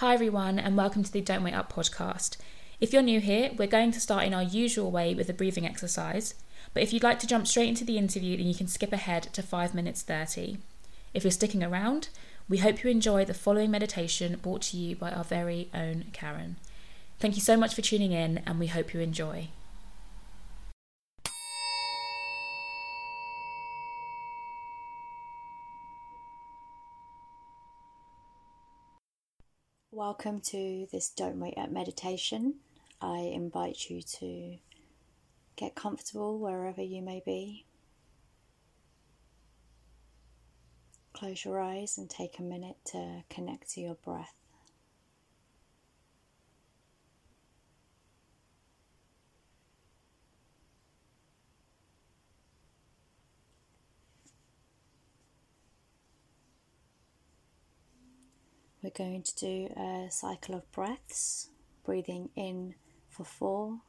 [0.00, 2.36] Hi, everyone, and welcome to the Don't Wait Up podcast.
[2.82, 5.64] If you're new here, we're going to start in our usual way with a breathing
[5.64, 6.34] exercise,
[6.74, 9.22] but if you'd like to jump straight into the interview, then you can skip ahead
[9.32, 10.58] to 5 minutes 30.
[11.14, 12.10] If you're sticking around,
[12.46, 16.56] we hope you enjoy the following meditation brought to you by our very own Karen.
[17.18, 19.48] Thank you so much for tuning in, and we hope you enjoy.
[30.08, 32.60] Welcome to this Don't Wait Up meditation.
[33.00, 34.58] I invite you to
[35.56, 37.66] get comfortable wherever you may be.
[41.12, 44.36] Close your eyes and take a minute to connect to your breath.
[58.86, 61.48] We're going to do a cycle of breaths,
[61.84, 62.76] breathing in
[63.08, 63.80] for four,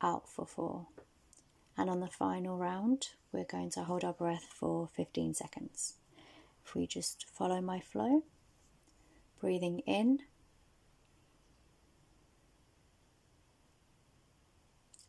[0.00, 0.86] out for four.
[1.76, 5.96] And on the final round, we're going to hold our breath for 15 seconds.
[6.64, 8.22] If we just follow my flow,
[9.38, 10.20] breathing in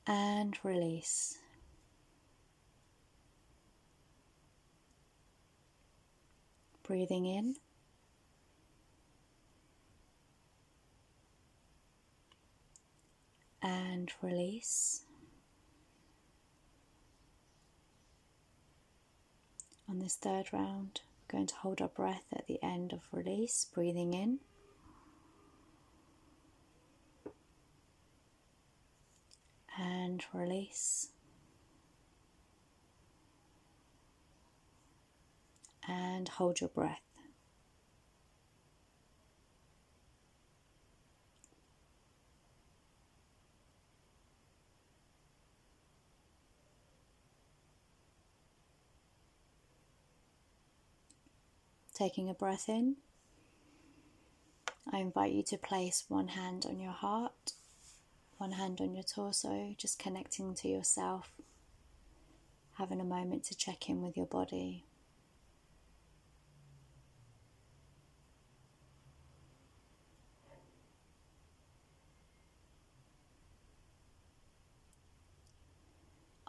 [0.06, 1.38] and release.
[6.86, 7.56] Breathing in
[13.64, 15.04] and release.
[19.90, 23.68] On this third round, we're going to hold our breath at the end of release,
[23.74, 24.40] breathing in.
[29.80, 31.10] And release.
[35.88, 37.02] And hold your breath.
[51.94, 52.96] Taking a breath in.
[54.92, 57.54] I invite you to place one hand on your heart,
[58.38, 61.32] one hand on your torso, just connecting to yourself,
[62.78, 64.86] having a moment to check in with your body.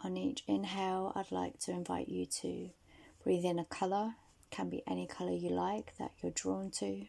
[0.03, 2.69] On each inhale, I'd like to invite you to
[3.23, 4.13] breathe in a colour
[4.55, 7.05] can be any color you like that you're drawn to.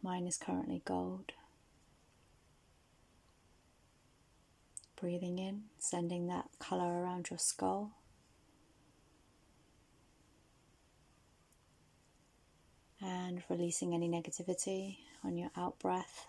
[0.00, 1.32] Mine is currently gold.
[5.00, 7.90] Breathing in, sending that color around your skull.
[13.00, 16.26] And releasing any negativity on your out breath.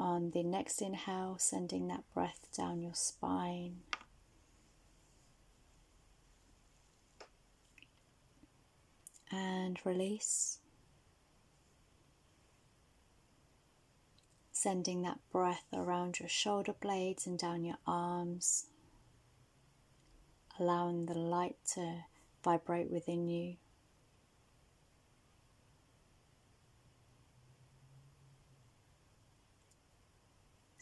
[0.00, 3.80] On the next inhale, sending that breath down your spine.
[9.30, 10.60] And release.
[14.52, 18.68] Sending that breath around your shoulder blades and down your arms,
[20.58, 22.04] allowing the light to
[22.42, 23.56] vibrate within you.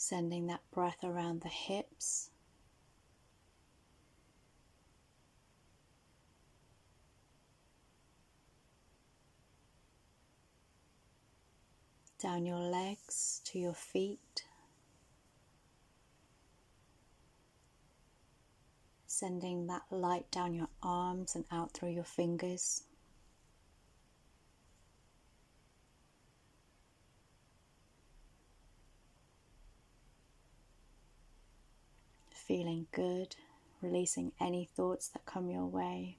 [0.09, 2.31] Sending that breath around the hips.
[12.19, 14.45] Down your legs to your feet,
[19.07, 22.88] sending that light down your arms and out through your fingers.
[32.49, 33.37] Feeling good,
[33.83, 36.17] releasing any thoughts that come your way.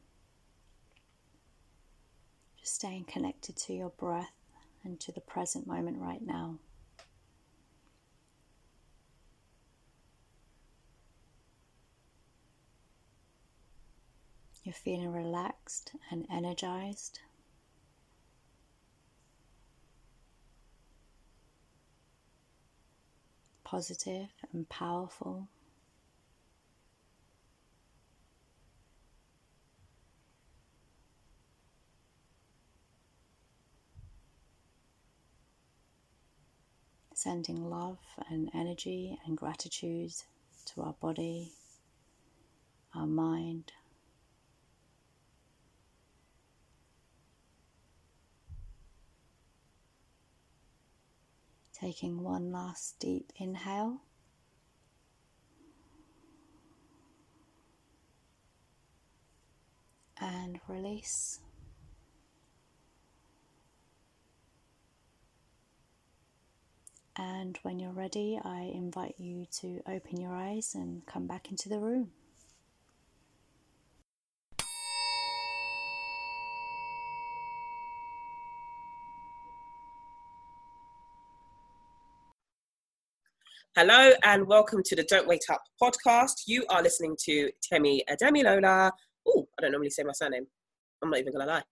[2.60, 4.31] Just staying connected to your breath
[4.84, 6.60] and to the present moment right now.
[14.64, 17.20] You're feeling relaxed and energized.
[23.64, 25.48] Positive and powerful.
[37.21, 37.98] sending love
[38.30, 40.13] and energy and gratitude
[40.66, 41.51] to our body,
[42.95, 43.74] our mind.
[51.74, 53.98] Taking one last deep inhale.
[60.22, 61.39] And release.
[67.19, 71.68] And when you're ready, I invite you to open your eyes and come back into
[71.68, 72.12] the room.
[83.75, 86.44] Hello and welcome to the Don't Wait Up podcast.
[86.48, 88.92] You are listening to Temi Ademilola.
[89.27, 90.48] Oh, I don't normally say my surname.
[91.04, 91.63] I'm not even gonna lie.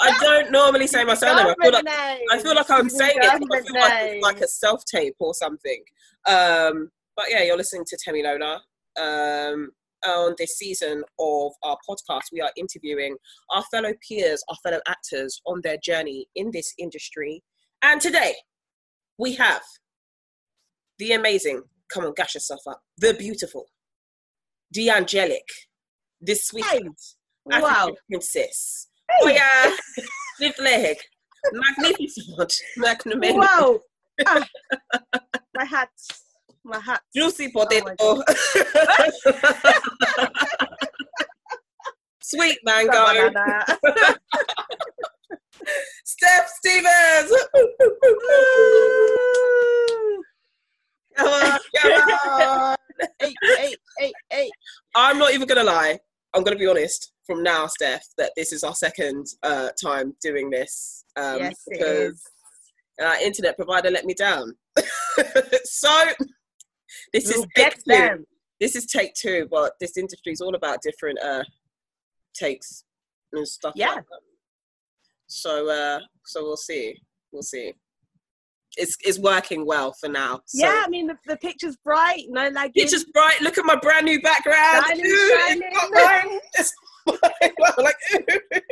[0.00, 1.46] I don't normally say my surname.
[1.46, 3.28] I feel like, I feel like I'm saying it.
[3.28, 5.82] I feel like it's like a self tape or something.
[6.26, 8.60] Um, but yeah, you're listening to Temi Lola.
[9.00, 9.70] Um,
[10.06, 13.16] on this season of our podcast, we are interviewing
[13.50, 17.42] our fellow peers, our fellow actors on their journey in this industry.
[17.82, 18.34] And today,
[19.18, 19.62] we have
[20.98, 23.66] the amazing, come on, gash yourself up, the beautiful,
[24.70, 25.46] the angelic,
[26.20, 26.80] the sweet, hey.
[27.50, 27.94] Wow.
[28.08, 28.88] princess.
[29.08, 29.14] Hey.
[29.22, 29.76] Oh yeah,
[30.40, 30.96] lift leg,
[31.52, 33.34] magnificent, magnanimous.
[33.36, 33.80] Wow,
[34.26, 34.46] ah,
[35.54, 35.88] my hat,
[36.64, 37.94] my hat, juicy potato.
[38.00, 38.22] Oh
[42.30, 42.92] Sweet mango.
[46.04, 47.32] Steph Stevens.
[51.16, 52.76] come on, come on.
[53.22, 54.50] Eight, eight, eight, eight.
[54.94, 55.98] I'm not even gonna lie.
[56.34, 60.50] I'm gonna be honest from now, Steph, that this is our second uh, time doing
[60.50, 62.22] this um, yes, because
[63.00, 64.54] our internet provider let me down.
[65.64, 66.04] so
[67.12, 67.72] this we'll is two.
[67.86, 68.24] Them.
[68.60, 71.44] This is take two, but this industry is all about different uh,
[72.34, 72.84] takes
[73.32, 73.72] and stuff.
[73.76, 73.94] Yeah.
[73.94, 74.04] Like
[75.26, 77.00] so uh, so we'll see.
[77.32, 77.74] We'll see.
[78.78, 80.40] It's it's working well for now.
[80.46, 80.66] So.
[80.66, 82.72] Yeah, I mean the, the picture's bright, no lagging.
[82.74, 83.40] Picture's bright.
[83.42, 84.84] Look at my brand new background.
[84.86, 85.04] Shining,
[85.94, 86.40] shining.
[86.54, 86.72] It's
[87.06, 88.64] it's like,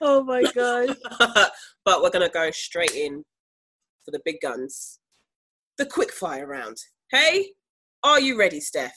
[0.00, 0.96] oh my god!
[1.84, 3.24] but we're gonna go straight in
[4.04, 4.98] for the big guns,
[5.76, 6.78] the quick fire round.
[7.10, 7.50] Hey,
[8.02, 8.96] are you ready, Steph?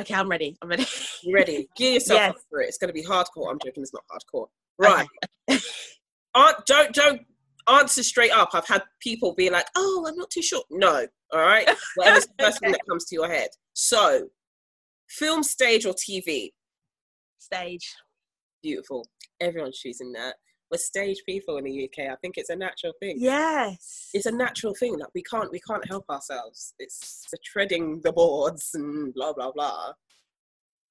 [0.00, 0.56] Okay, I'm ready.
[0.62, 0.86] I'm ready.
[1.22, 1.68] You ready?
[1.76, 2.30] Gear yourself yes.
[2.30, 2.68] up for it.
[2.68, 3.50] It's going to be hardcore.
[3.50, 3.82] I'm joking.
[3.82, 4.46] It's not hardcore.
[4.78, 5.08] Right.
[6.36, 6.52] Okay.
[6.66, 7.20] don't don't
[7.70, 8.50] answer straight up.
[8.52, 11.06] I've had people be like, "Oh, I'm not too sure." No.
[11.32, 11.68] All right.
[11.96, 13.48] Whatever's the first thing that comes to your head.
[13.74, 14.28] So,
[15.08, 16.52] film, stage, or TV?
[17.38, 17.94] Stage.
[18.62, 19.06] Beautiful.
[19.40, 20.36] Everyone's choosing that.
[20.70, 22.10] We're stage people in the UK.
[22.10, 23.16] I think it's a natural thing.
[23.18, 24.10] Yes.
[24.12, 26.74] It's a natural thing that we can't we can't help ourselves.
[26.78, 29.92] It's the treading the boards and blah blah blah.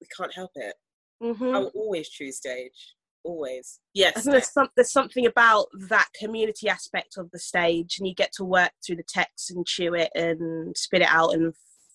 [0.00, 0.74] We can't help it.
[1.22, 1.54] Mm-hmm.
[1.54, 2.96] I will always choose stage.
[3.24, 3.80] Always.
[3.94, 4.24] Yes.
[4.24, 8.44] There's, some, there's something about that community aspect of the stage, and you get to
[8.44, 11.52] work through the text and chew it and spit it out and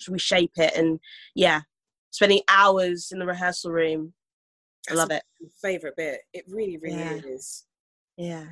[0.07, 0.75] reshape it.
[0.75, 0.99] And
[1.35, 1.61] yeah,
[2.11, 4.13] spending hours in the rehearsal room.
[4.89, 5.23] I love it.
[5.61, 6.21] Favorite bit.
[6.33, 7.19] It really, really yeah.
[7.25, 7.65] is.
[8.17, 8.45] Yeah.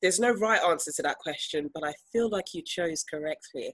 [0.00, 3.72] There's no right answer to that question, but I feel like you chose correctly.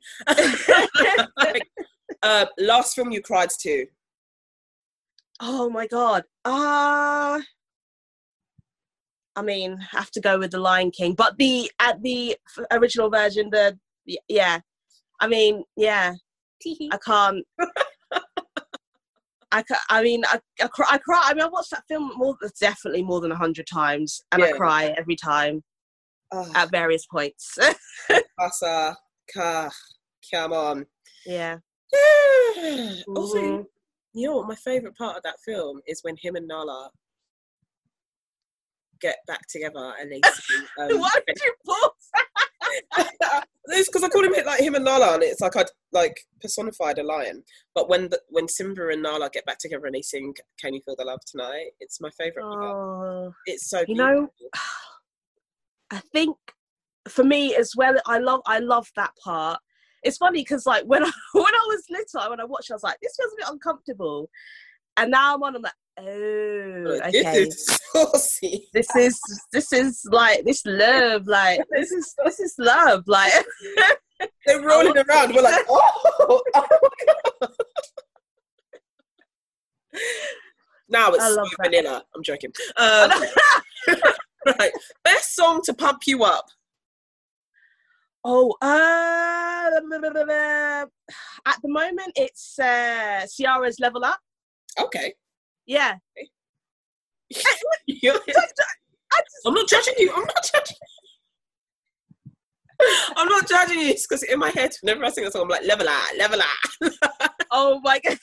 [1.37, 1.69] like,
[2.23, 3.87] uh, last film you cried to?
[5.41, 6.25] Oh my god.
[6.45, 7.37] Ah.
[7.37, 7.41] Uh,
[9.35, 12.37] I mean, have to go with the Lion King, but the at the
[12.71, 13.79] original version, the
[14.29, 14.61] yeah.
[15.21, 16.15] I mean, yeah.
[16.93, 17.45] I can't.
[19.53, 21.23] I, I mean, I, I, cry, I cry.
[21.25, 24.49] I mean, I watched that film more, definitely more than a hundred times, and yeah.
[24.49, 25.63] I cry every time
[26.33, 26.51] oh.
[26.55, 27.59] at various points.
[28.39, 28.97] Asa,
[29.35, 30.87] come on.
[31.27, 31.59] Yeah.
[33.09, 33.63] also, mm-hmm.
[34.15, 34.49] you know what?
[34.49, 36.91] My favorite part of that film is when him and Nala
[39.03, 40.21] get back together and they.
[40.81, 43.43] Um, Why did you pause?
[43.67, 46.99] it's because I call him like him and Nala, and it's like I'd like personified
[46.99, 47.43] a lion.
[47.75, 50.81] But when the, when Simba and Nala get back together and they sing "Can You
[50.85, 52.45] Feel the Love Tonight," it's my favorite.
[52.45, 53.85] Oh, it's so.
[53.87, 54.29] You know,
[55.91, 56.37] I think
[57.09, 59.61] for me as well, I love I love that part.
[60.03, 62.83] It's funny because like when I when I was little, when I watched, I was
[62.83, 64.31] like, this feels a bit uncomfortable,
[64.97, 67.11] and now I'm on, I'm like, oh, okay.
[67.13, 68.69] This is saucy.
[68.73, 69.21] This is
[69.53, 73.33] this is like this love, like this is this is love, like.
[74.47, 75.35] They're rolling around.
[75.35, 77.49] We're like, oh, oh
[80.89, 82.05] now it's so vanilla.
[82.15, 82.53] I'm joking.
[82.77, 83.11] Um,
[84.59, 84.71] right.
[85.03, 86.47] Best song to pump you up.
[88.25, 88.67] Oh, uh,
[91.47, 94.21] at the moment it's uh, Ciara's Level Up.
[94.81, 95.15] Okay.
[95.67, 95.97] Yeah.
[99.47, 100.13] I'm not judging you.
[100.15, 100.77] I'm not judging.
[100.81, 100.87] You.
[103.17, 105.67] I'm not judging you because in my head, whenever I sing a song, I'm like
[105.67, 107.31] level out, level out.
[107.51, 108.19] oh my god.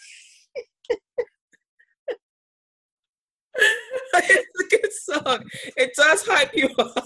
[4.13, 5.43] it's a good song.
[5.77, 7.05] It does hype you up.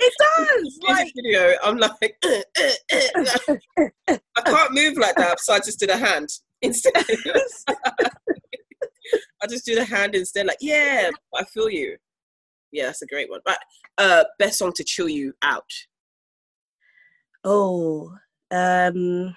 [0.00, 0.78] It does.
[0.86, 2.44] Like, video, I'm like, I
[4.44, 6.28] can't move like that, so I just did a hand
[6.60, 6.92] instead.
[9.42, 11.96] I just do the hand instead, like, yeah, I feel you.
[12.70, 13.40] Yeah, that's a great one.
[13.44, 13.58] But
[13.98, 15.70] uh, best song to chill you out.
[17.44, 18.14] Oh,
[18.50, 19.34] um,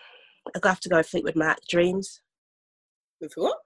[0.63, 1.57] I have to go Fleetwood Mac.
[1.67, 2.21] Dreams.
[3.19, 3.57] With what?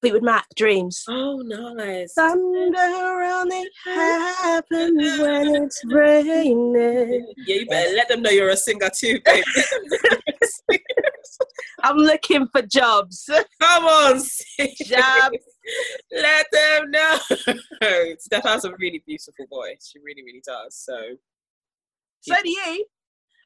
[0.00, 1.02] Fleetwood Mac, Dreams.
[1.08, 2.12] Oh, nice.
[2.12, 7.34] Thunder only happens when it's raining.
[7.46, 9.44] Yeah, you better let them know you're a singer too, baby.
[11.82, 13.28] I'm looking for jobs.
[13.60, 14.22] Come on,
[14.84, 15.38] jobs.
[16.12, 17.18] Let them know.
[18.18, 19.90] Steph has a really beautiful voice.
[19.92, 20.76] She really, really does.
[20.76, 20.96] So,
[22.20, 22.86] so do you.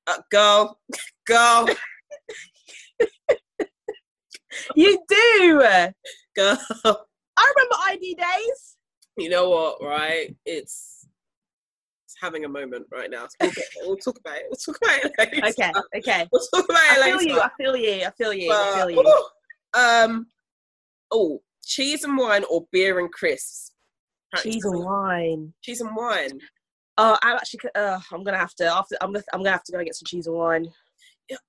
[0.07, 0.79] Uh, go,
[1.27, 1.69] go.
[4.75, 5.61] you do.
[6.37, 6.57] Go.
[6.85, 8.77] I remember ID days.
[9.17, 9.83] You know what?
[9.83, 10.35] Right?
[10.47, 11.07] It's
[12.09, 13.27] it's having a moment right now.
[13.27, 14.45] So we'll, get, we'll, talk about it.
[14.49, 15.47] We'll talk about it later.
[15.49, 15.73] Okay.
[15.99, 16.29] Okay.
[16.33, 17.19] We'll talk about it I later.
[17.19, 18.05] Feel you, I feel you.
[18.07, 18.53] I feel you.
[18.53, 19.29] I feel you.
[19.75, 20.27] um.
[21.11, 23.73] Oh, cheese and wine or beer and crisps.
[24.37, 25.53] Cheese and wine.
[25.63, 26.41] Cheese and wine.
[26.97, 27.61] Oh, I'm actually.
[27.75, 28.65] Uh, I'm gonna have to.
[28.65, 29.13] After I'm.
[29.13, 30.69] Gonna, I'm gonna have to go and get some cheese and wine.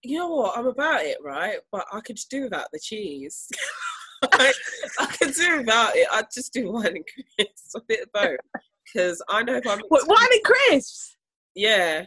[0.04, 0.58] You know what?
[0.58, 1.58] I'm about it, right?
[1.72, 3.48] But I could do without the cheese.
[4.34, 4.54] I,
[5.00, 6.08] I could do without it.
[6.12, 7.06] I'd just do wine and
[7.38, 8.38] crisps, a bit of both.
[8.86, 11.16] Because I know if I'm what, wine and crisps.
[11.56, 12.06] Yeah.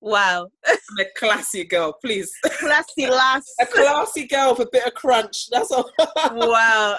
[0.00, 0.48] Wow.
[0.66, 2.32] I'm a classy girl, please.
[2.58, 3.44] Classy lass.
[3.60, 5.48] a classy girl with a bit of crunch.
[5.50, 5.90] That's all.
[6.32, 6.96] wow.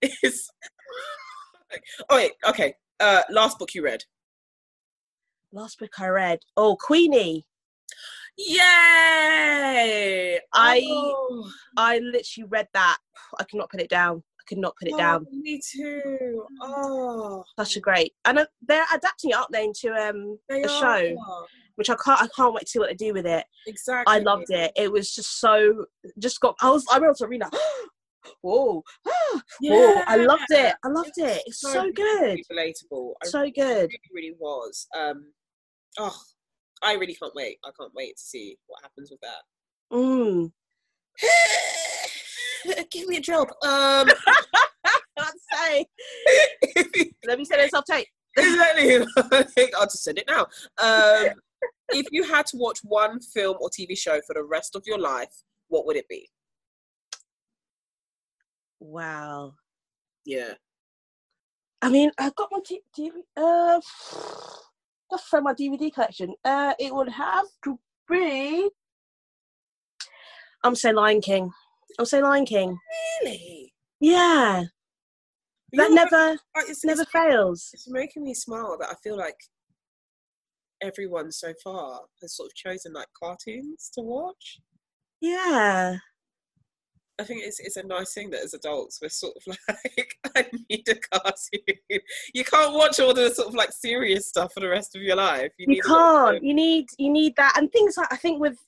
[0.00, 0.50] it's.
[2.10, 2.32] Oh wait.
[2.46, 2.74] Okay.
[3.00, 4.04] Uh, last book you read?
[5.50, 6.40] Last book I read.
[6.56, 7.44] Oh, Queenie.
[8.38, 10.40] Yay!
[10.54, 11.50] I oh.
[11.76, 12.98] I literally read that.
[13.38, 14.22] I cannot put it down.
[14.42, 15.26] I could not put it oh, down.
[15.30, 16.44] Me too.
[16.60, 18.12] Oh, such a great.
[18.24, 20.80] And uh, they're adapting it, aren't they, into um they a are.
[20.80, 21.16] show,
[21.76, 22.22] which I can't.
[22.22, 23.44] I can't wait to see what they do with it.
[23.66, 24.14] Exactly.
[24.14, 24.72] I loved it.
[24.76, 25.86] It was just so.
[26.18, 26.56] Just got.
[26.60, 26.84] I was.
[26.92, 27.50] I went to arena.
[28.42, 28.82] Whoa,
[29.60, 29.72] yeah.
[29.94, 30.74] Whoa, I loved it.
[30.84, 31.42] I loved it.
[31.46, 32.40] It's, it's so, so good.
[32.52, 33.12] Relatable.
[33.24, 33.90] So good.
[33.90, 34.86] It really, really was.
[34.96, 35.32] Um,
[35.98, 36.16] oh,
[36.84, 37.58] I really can't wait.
[37.64, 39.42] I can't wait to see what happens with that.
[39.92, 40.52] Mm.
[42.90, 43.48] Give me a job.
[43.64, 44.08] Um,
[45.52, 45.86] say.
[47.26, 48.06] Let me send it self tape.
[48.36, 49.72] exactly.
[49.78, 50.46] I'll just send it now.
[50.78, 51.34] Um,
[51.90, 54.98] if you had to watch one film or TV show for the rest of your
[54.98, 55.32] life,
[55.68, 56.28] what would it be?
[58.80, 59.54] Wow.
[60.24, 60.54] Yeah.
[61.80, 63.10] I mean, I've got my TV.
[63.36, 63.80] Uh,
[65.10, 66.34] just from my DVD collection.
[66.44, 67.78] Uh, it would have to
[68.08, 68.70] be.
[70.64, 71.50] I'm saying Lion King.
[71.98, 72.76] I'm say Lion King.
[73.22, 73.72] Really?
[74.00, 74.64] Yeah.
[75.74, 76.36] That you never,
[76.68, 77.70] it's, never it's, fails.
[77.72, 79.36] It's making me smile that I feel like
[80.82, 84.58] everyone so far has sort of chosen like cartoons to watch.
[85.20, 85.96] Yeah.
[87.20, 90.46] I think it's it's a nice thing that as adults we're sort of like I
[90.68, 92.00] need a cartoon.
[92.34, 95.16] You can't watch all the sort of like serious stuff for the rest of your
[95.16, 95.52] life.
[95.58, 96.42] You, you can't.
[96.42, 98.58] You need you need that and things like I think with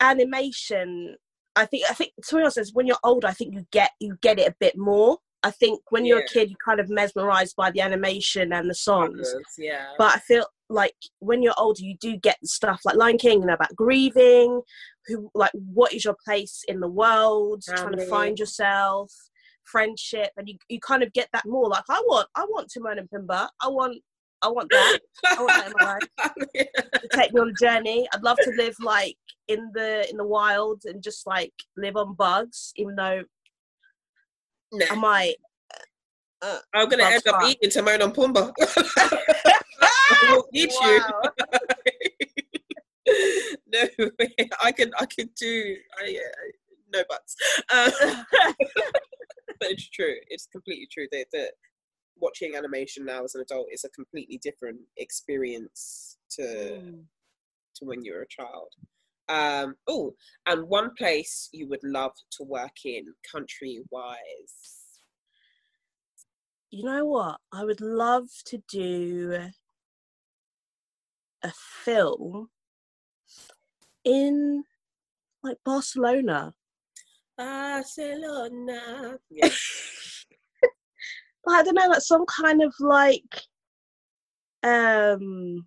[0.00, 1.16] animation.
[1.58, 4.16] I think I think to be honest, when you're older, I think you get you
[4.22, 5.18] get it a bit more.
[5.42, 6.24] I think when you're yeah.
[6.24, 9.32] a kid, you're kind of mesmerized by the animation and the songs.
[9.56, 9.86] Yeah.
[9.96, 13.46] But I feel like when you're older, you do get stuff like Lion King, you
[13.46, 14.62] know, about grieving,
[15.06, 17.82] who like what is your place in the world, Family.
[17.82, 19.12] trying to find yourself,
[19.64, 21.68] friendship, and you, you kind of get that more.
[21.68, 23.48] Like I want I want Timon and Pumbaa.
[23.60, 24.02] I want
[24.42, 24.98] I want that.
[25.26, 26.48] I want that in my life.
[26.54, 26.64] yeah.
[27.00, 28.08] To take me on a journey.
[28.14, 29.16] I'd love to live like
[29.48, 33.22] in the in the wild and just like live on bugs, even though
[34.72, 34.86] no.
[34.90, 35.36] I might.
[36.40, 38.52] Uh, I'm gonna end up eating Timon and Pumbaa.
[39.80, 41.22] I will eat wow.
[43.06, 43.56] you.
[43.72, 43.88] no,
[44.62, 44.92] I can.
[44.98, 45.76] I can do.
[46.00, 46.46] I, uh,
[46.94, 47.36] no buts.
[47.74, 48.24] Um,
[49.60, 50.14] but it's true.
[50.28, 51.50] It's completely true that, that
[52.20, 57.02] watching animation now as an adult is a completely different experience to mm.
[57.76, 58.72] to when you were a child.
[59.28, 60.14] Um, oh,
[60.46, 64.16] and one place you would love to work in, country wise.
[66.70, 67.38] You know what?
[67.52, 69.50] I would love to do
[71.42, 71.52] a
[71.84, 72.48] film
[74.04, 74.64] in
[75.42, 76.54] like Barcelona.
[77.36, 79.18] Barcelona.
[79.30, 79.48] Yeah.
[81.50, 83.42] I don't know, like some kind of like
[84.62, 85.66] um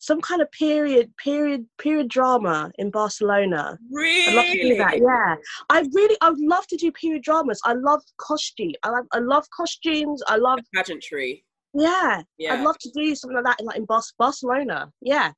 [0.00, 3.78] some kind of period period period drama in Barcelona.
[3.90, 4.28] Really?
[4.28, 4.98] I'd love to do that.
[4.98, 5.34] Yeah,
[5.70, 7.60] I really I would love to do period dramas.
[7.64, 8.72] I love costume.
[8.82, 10.22] I love I love costumes.
[10.26, 11.44] I love pageantry.
[11.74, 12.54] Yeah, yeah.
[12.54, 14.90] I'd love to do something like that in like in Bar- Barcelona.
[15.02, 15.32] Yeah.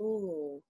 [0.00, 0.60] Oh,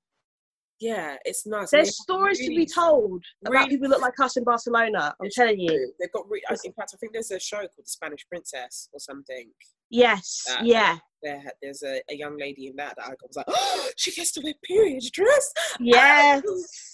[0.80, 1.70] yeah, it's nice.
[1.70, 5.14] There's stories really, to be told really, about people who look like us in Barcelona.
[5.22, 5.92] I'm telling you.
[5.98, 6.28] They've got.
[6.28, 9.50] Re- in fact, I think there's a show called The Spanish Princess or something.
[9.90, 10.44] Yes.
[10.62, 10.98] yeah.
[11.22, 14.32] There, there's a, a young lady in that that I was like, oh, she gets
[14.32, 15.52] to wear period dress.
[15.80, 16.42] Yes.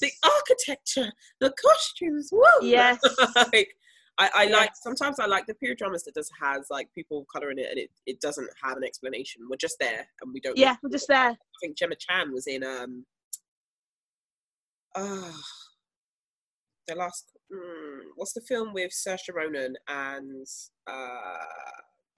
[0.01, 2.31] the architecture, the costumes.
[2.33, 2.43] Woo!
[2.63, 3.01] Yes.
[3.35, 3.75] like,
[4.19, 4.53] I, I yes.
[4.53, 7.67] like sometimes I like the period dramas that just has like people color in it
[7.71, 9.43] and it, it doesn't have an explanation.
[9.51, 10.57] We're just there and we don't.
[10.57, 11.31] Yeah, we're just there.
[11.31, 13.05] I think Gemma Chan was in um
[14.95, 15.33] uh,
[16.89, 20.47] the last mm, what's the film with Saoirse Ronan and
[20.87, 21.39] uh,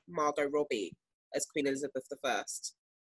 [0.08, 0.92] Margot Robbie
[1.34, 2.44] as Queen Elizabeth I?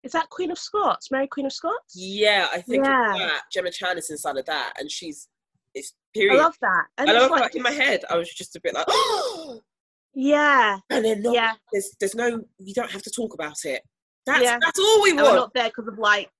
[0.02, 1.10] Is that Queen of Scots?
[1.10, 1.94] Mary Queen of Scots?
[1.94, 3.14] Yeah, I think yeah.
[3.16, 3.42] that.
[3.52, 5.28] Gemma Chan is inside of that, and she's
[5.74, 6.38] it's period.
[6.38, 6.86] I love that.
[6.98, 8.02] And I love like, like in my head.
[8.10, 9.60] I was just a bit like, oh,
[10.14, 10.78] yeah.
[10.90, 11.52] And then not, yeah.
[11.72, 13.82] there's there's no you don't have to talk about it.
[14.26, 14.58] That's yeah.
[14.60, 15.26] that's all we want.
[15.28, 16.30] we're not there because of like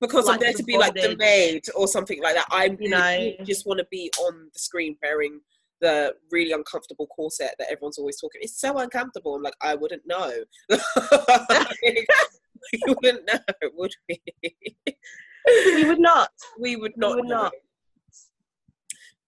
[0.00, 2.46] because I'm there to be like the maid or something like that.
[2.50, 5.40] I you know just want to be on the screen wearing
[5.80, 8.40] the really uncomfortable corset that everyone's always talking.
[8.42, 9.34] It's so uncomfortable.
[9.34, 10.32] I'm like, I wouldn't know.
[10.70, 12.04] you
[13.02, 13.38] wouldn't know,
[13.74, 14.22] would we?
[15.46, 16.30] we would not.
[16.58, 17.16] We would not.
[17.16, 17.52] We would not.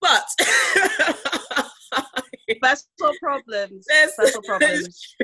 [0.01, 0.25] But
[2.63, 3.85] personal problems.
[3.91, 5.15] Let's, personal problems.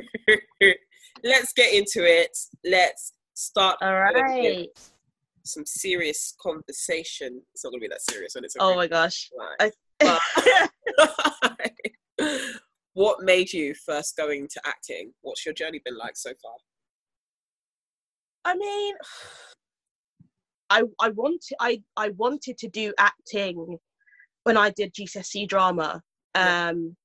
[1.23, 2.37] Let's get into it.
[2.63, 3.77] Let's start.
[3.81, 4.67] All right
[5.45, 7.41] some serious conversation.
[7.53, 8.55] It's not going to be that serious when it's.
[8.59, 9.29] Oh my gosh!
[9.59, 9.71] I...
[12.93, 15.11] what made you first going to acting?
[15.21, 16.53] What's your journey been like so far?
[18.45, 18.95] I mean,
[20.69, 23.77] I I wanted I I wanted to do acting
[24.43, 26.01] when I did GCSE drama.
[26.35, 26.95] Um,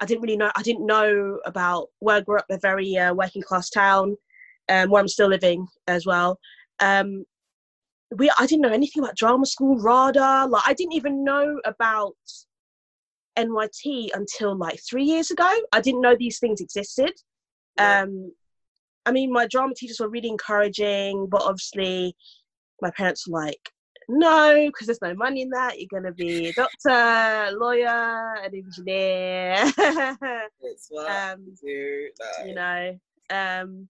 [0.00, 0.50] I didn't really know.
[0.56, 4.16] I didn't know about where I grew up, a very uh, working class town,
[4.68, 6.38] um, where I'm still living as well.
[6.80, 7.24] Um,
[8.16, 10.46] we I didn't know anything about drama school, RADA.
[10.48, 12.16] Like I didn't even know about
[13.38, 15.50] NYT until like three years ago.
[15.72, 17.12] I didn't know these things existed.
[17.78, 18.32] Um,
[19.06, 22.14] I mean, my drama teachers were really encouraging, but obviously,
[22.80, 23.70] my parents were like,
[24.08, 25.80] "No, because there's no money in that.
[25.80, 29.54] You're gonna be a doctor, lawyer, an engineer."
[30.60, 32.10] it's what um, you,
[32.46, 32.98] you know.
[33.30, 33.88] Um,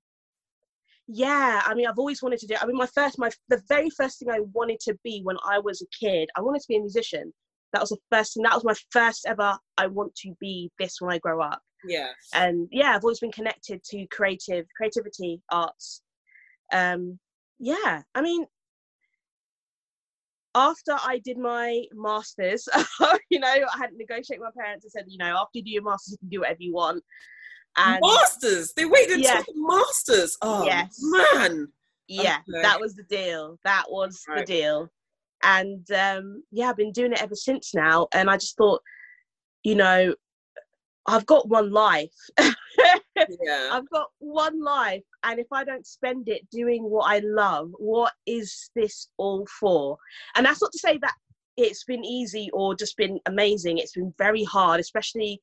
[1.13, 3.91] yeah i mean i've always wanted to do i mean my first my the very
[3.91, 6.77] first thing i wanted to be when i was a kid i wanted to be
[6.77, 7.33] a musician.
[7.73, 11.01] That was the first thing that was my first ever i want to be this
[11.01, 11.61] when i grow up.
[11.87, 12.09] Yeah.
[12.35, 16.03] And yeah i've always been connected to creative creativity arts.
[16.73, 17.19] Um
[17.59, 18.47] yeah i mean
[20.55, 22.69] after I did my masters,
[23.31, 25.65] you know, I had to negotiate with my parents and said, you know, after you
[25.65, 27.03] do your masters, you can do whatever you want.
[27.77, 28.73] And masters.
[28.77, 30.37] They waited until the masters.
[30.43, 30.99] Oh yes.
[31.01, 31.69] man.
[32.09, 32.63] Yeah, okay.
[32.63, 33.59] that was the deal.
[33.65, 34.39] That was right.
[34.39, 34.89] the deal.
[35.43, 38.09] And um, yeah, I've been doing it ever since now.
[38.13, 38.81] And I just thought,
[39.65, 40.15] you know,
[41.07, 42.13] I've got one life.
[42.39, 42.55] yeah.
[43.73, 45.03] I've got one life.
[45.25, 49.97] And if I don't spend it doing what I love, what is this all for?
[50.37, 51.15] And that's not to say that
[51.57, 53.79] it's been easy or just been amazing.
[53.79, 55.41] It's been very hard, especially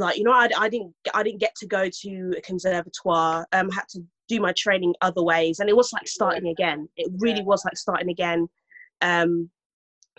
[0.00, 3.70] like you know I, I didn't I didn't get to go to a conservatoire um
[3.70, 6.88] I had to do my training other ways and it was like starting again.
[6.96, 7.44] It really yeah.
[7.44, 8.48] was like starting again.
[9.00, 9.50] Um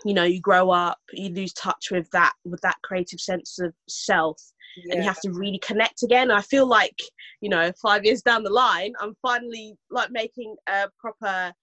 [0.04, 3.72] you know you grow up you lose touch with that with that creative sense of
[3.88, 4.40] self
[4.76, 4.94] yeah.
[4.94, 6.98] and you have to really connect again I feel like
[7.40, 11.54] you know 5 years down the line I'm finally like making a proper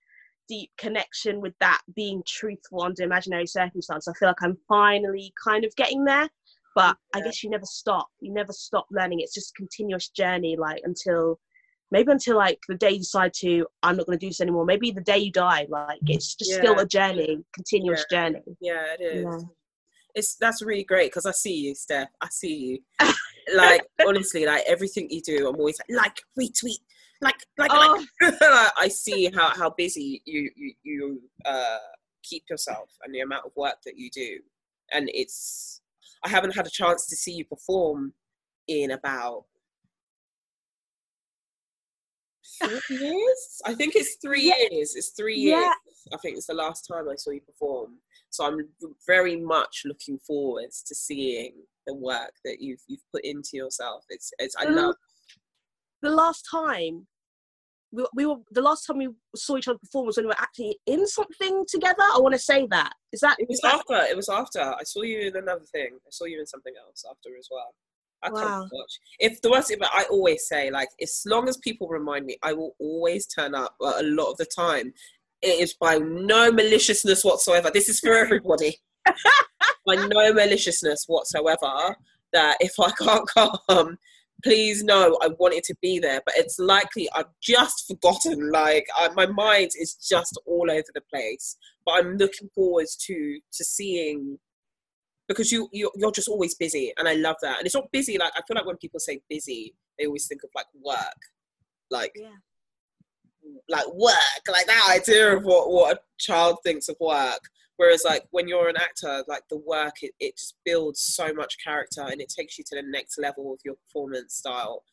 [0.51, 4.13] deep connection with that being truthful under imaginary circumstances.
[4.13, 6.27] I feel like I'm finally kind of getting there
[6.75, 7.21] but yeah.
[7.21, 10.81] i guess you never stop you never stop learning it's just a continuous journey like
[10.83, 11.39] until
[11.91, 14.65] maybe until like the day you decide to i'm not going to do this anymore
[14.65, 16.57] maybe the day you die like it's just yeah.
[16.57, 18.29] still a journey continuous yeah.
[18.29, 19.45] journey yeah it is
[20.15, 23.13] it's that's really great because i see you steph i see you
[23.55, 26.79] like honestly like everything you do i'm always like like retweet
[27.21, 28.03] like like, oh.
[28.21, 28.71] like.
[28.77, 31.77] i see how how busy you you, you uh
[32.23, 34.39] keep yourself and the amount of work that you do
[34.93, 35.80] and it's
[36.23, 38.13] I haven't had a chance to see you perform
[38.67, 39.45] in about
[42.63, 43.61] three years.
[43.65, 44.67] I think it's three yeah.
[44.69, 44.95] years.
[44.95, 45.61] It's three years.
[45.61, 45.73] Yeah.
[46.13, 47.97] I think it's the last time I saw you perform.
[48.29, 48.59] So I'm
[49.07, 51.53] very much looking forward to seeing
[51.87, 54.03] the work that you've you've put into yourself.
[54.09, 54.95] It's it's I love.
[56.01, 57.07] The last time
[57.91, 60.41] we, we were the last time we saw each other perform was when we were
[60.41, 62.03] actually in something together.
[62.13, 63.75] I want to say that is that it was that...
[63.75, 65.89] after it was after I saw you in another thing.
[65.93, 67.73] I saw you in something else after as well.
[68.23, 68.39] I wow.
[68.39, 68.99] can't watch.
[69.19, 72.53] If the worst, but I always say like as long as people remind me, I
[72.53, 73.75] will always turn up.
[73.79, 74.93] But a lot of the time,
[75.41, 77.71] it is by no maliciousness whatsoever.
[77.73, 78.77] This is for everybody.
[79.85, 81.95] by no maliciousness whatsoever.
[82.33, 83.27] That if I can't
[83.67, 83.97] come,
[84.43, 88.51] please know I wanted to be there, but it's likely I've just forgotten.
[88.51, 91.57] Like I, my mind is just all over the place.
[91.85, 94.37] But I'm looking forward to to seeing
[95.27, 97.57] because you you're, you're just always busy, and I love that.
[97.57, 100.43] And it's not busy like I feel like when people say busy, they always think
[100.43, 101.21] of like work,
[101.89, 102.29] like yeah.
[103.69, 104.15] like work,
[104.49, 107.41] like that idea of what what a child thinks of work.
[107.77, 111.55] Whereas like when you're an actor, like the work it, it just builds so much
[111.63, 114.83] character and it takes you to the next level of your performance style.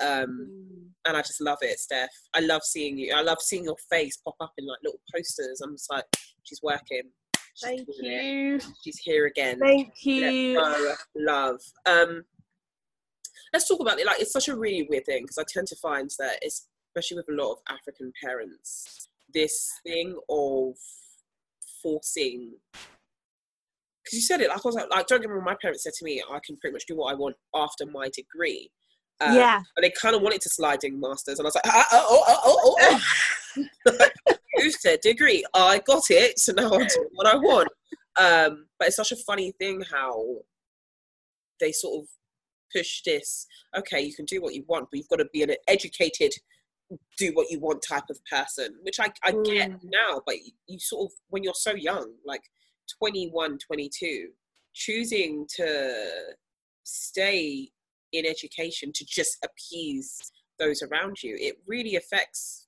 [0.00, 0.88] Um, mm.
[1.06, 2.10] and I just love it, Steph.
[2.34, 3.14] I love seeing you.
[3.14, 5.60] I love seeing your face pop up in like little posters.
[5.60, 6.04] I'm just like,
[6.42, 7.02] she's working.
[7.54, 8.56] She's Thank you.
[8.56, 8.66] It.
[8.84, 9.58] She's here again.
[9.58, 10.60] Thank you.
[11.16, 11.60] love.
[11.86, 12.24] Um,
[13.52, 14.06] let's talk about it.
[14.06, 17.30] Like, it's such a really weird thing because I tend to find that, especially with
[17.30, 20.74] a lot of African parents, this thing of
[21.86, 22.52] forcing
[24.04, 25.84] because you said it like I was like, like don't get me wrong, my parents
[25.84, 28.70] said to me I can pretty much do what I want after my degree.
[29.20, 29.62] Uh, yeah.
[29.76, 32.40] And they kind of wanted to sliding masters, and I was like, ah, oh, oh,
[32.44, 33.00] oh, oh,
[33.88, 34.32] oh.
[34.56, 35.42] Who said degree?
[35.54, 37.68] I got it, so now I'm doing what I want.
[38.18, 40.22] Um, but it's such a funny thing how
[41.60, 42.08] they sort of
[42.74, 43.46] push this.
[43.76, 46.32] Okay, you can do what you want, but you've got to be an educated
[47.18, 49.80] do what you want type of person, which I, I get mm.
[49.84, 52.42] now, but you sort of, when you're so young, like
[52.98, 54.28] 21, 22,
[54.74, 55.94] choosing to
[56.84, 57.68] stay
[58.12, 60.16] in education to just appease
[60.58, 62.64] those around you, it really affects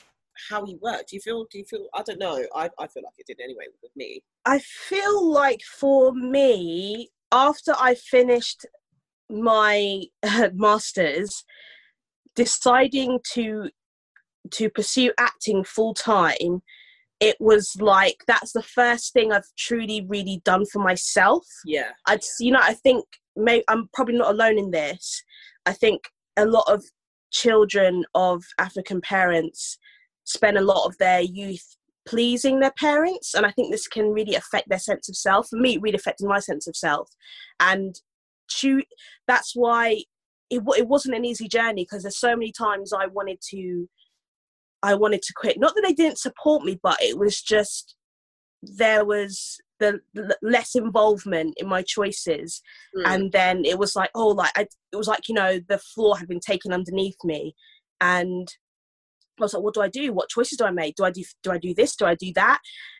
[0.48, 1.06] how you work.
[1.08, 3.40] Do you feel, do you feel, I don't know, I, I feel like it did
[3.42, 4.22] anyway with me.
[4.44, 8.66] I feel like for me, after I finished
[9.30, 11.44] my uh, master's,
[12.34, 13.68] deciding to
[14.52, 16.62] to pursue acting full time
[17.20, 21.44] it was like that's the first thing I've truly really done for myself.
[21.64, 21.90] Yeah.
[22.06, 23.04] I'd you know I think
[23.36, 25.22] may I'm probably not alone in this.
[25.66, 26.02] I think
[26.36, 26.84] a lot of
[27.32, 29.78] children of African parents
[30.24, 34.34] spend a lot of their youth pleasing their parents and I think this can really
[34.34, 35.48] affect their sense of self.
[35.48, 37.08] For me it really affected my sense of self.
[37.60, 38.00] And
[38.60, 38.82] to,
[39.26, 40.04] that's why
[40.50, 43.88] it, it wasn't an easy journey because there's so many times I wanted to
[44.82, 45.58] I wanted to quit.
[45.58, 47.96] Not that they didn't support me, but it was just
[48.62, 50.00] there was the,
[50.42, 52.60] less involvement in my choices,
[52.96, 53.02] mm.
[53.06, 56.16] and then it was like, oh, like I, it was like you know the floor
[56.18, 57.54] had been taken underneath me,
[58.00, 58.48] and
[59.38, 60.12] I was like, what do I do?
[60.12, 60.96] What choices do I make?
[60.96, 61.96] Do I do do I do this?
[61.96, 62.58] Do I do that?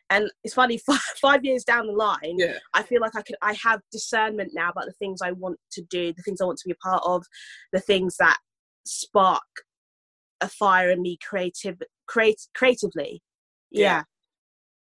[0.09, 2.57] And it's funny, five, five years down the line, yeah.
[2.73, 5.81] I feel like I could I have discernment now about the things I want to
[5.83, 7.25] do, the things I want to be a part of,
[7.71, 8.37] the things that
[8.85, 9.43] spark
[10.41, 13.21] a fire in me creative create creatively
[13.71, 14.03] yeah,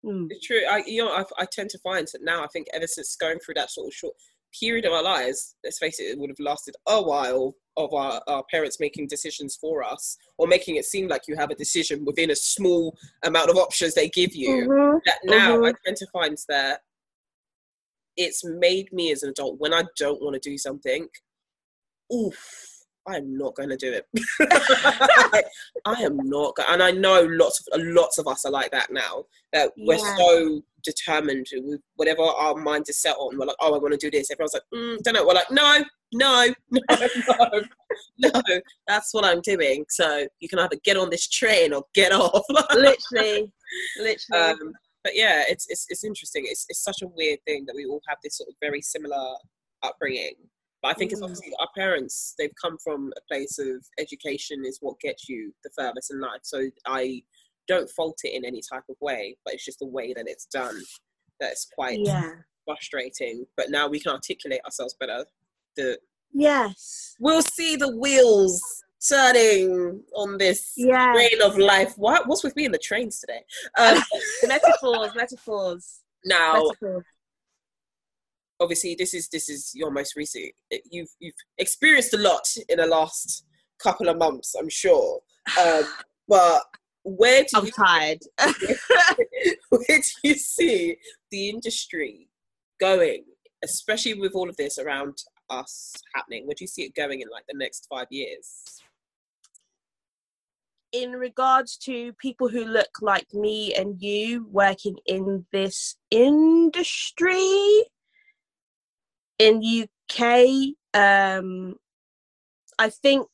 [0.04, 0.12] yeah.
[0.12, 0.28] Mm.
[0.30, 2.88] it's true i you know I, I tend to find that now i think ever
[2.88, 4.16] since going through that sort of short
[4.60, 8.22] period of our lives let's face it it would have lasted a while of our,
[8.28, 12.06] our parents making decisions for us or making it seem like you have a decision
[12.06, 14.98] within a small amount of options they give you mm-hmm.
[15.06, 15.66] that now mm-hmm.
[15.66, 16.82] i tend to find that
[18.16, 21.08] it's made me as an adult when i don't want to do something
[22.14, 22.75] oof
[23.08, 24.08] I'm not going to do it.
[25.86, 29.26] I am not, and I know lots of lots of us are like that now.
[29.54, 33.38] That we're so determined with whatever our mind is set on.
[33.38, 34.32] We're like, oh, I want to do this.
[34.32, 35.26] Everyone's like, mm, don't know.
[35.26, 37.62] We're like, no, no, no,
[38.18, 38.62] no, no.
[38.88, 39.86] That's what I'm doing.
[39.89, 42.44] So you can either get on this train or get off.
[42.74, 43.52] literally,
[43.98, 44.18] literally.
[44.34, 46.46] Um, but yeah, it's, it's it's interesting.
[46.48, 49.36] It's it's such a weird thing that we all have this sort of very similar
[49.84, 50.34] upbringing
[50.86, 51.24] but I think it's mm.
[51.24, 55.71] obviously our parents, they've come from a place of education is what gets you the
[55.76, 56.41] furthest in life.
[56.43, 57.24] So I
[57.67, 60.45] don't fault it in any type of way, but it's just the way that it's
[60.45, 60.80] done
[61.39, 62.34] that's quite yeah.
[62.65, 63.48] frustrating.
[63.58, 65.26] But now we can articulate ourselves better.
[65.76, 65.98] The
[66.32, 67.15] Yes.
[67.19, 68.62] We'll see the wheels
[69.10, 71.13] turning on this yeah.
[71.13, 71.98] train of life.
[71.98, 73.41] What what's with me in the trains today?
[73.80, 74.04] Um,
[74.48, 76.02] metaphors, metaphors.
[76.26, 77.04] Now metaphors
[78.60, 80.52] obviously this is this is your most recent
[80.91, 83.46] you've you've experienced a lot in the last
[83.80, 85.20] couple of months i'm sure
[85.62, 85.84] um,
[86.28, 86.62] but
[87.04, 88.20] where do I'm you, tired.
[89.70, 90.98] where do you see
[91.30, 92.30] the industry
[92.80, 93.24] going
[93.63, 95.18] especially with all of this around
[95.50, 96.46] us happening?
[96.46, 98.63] Where do you see it going in like the next five years?
[100.91, 107.84] In regards to people who look like me and you working in this industry
[109.39, 111.76] in UK, um,
[112.80, 113.28] I think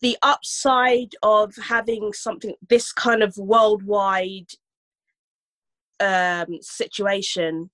[0.00, 4.50] the upside of having something this kind of worldwide
[6.00, 7.70] um, situation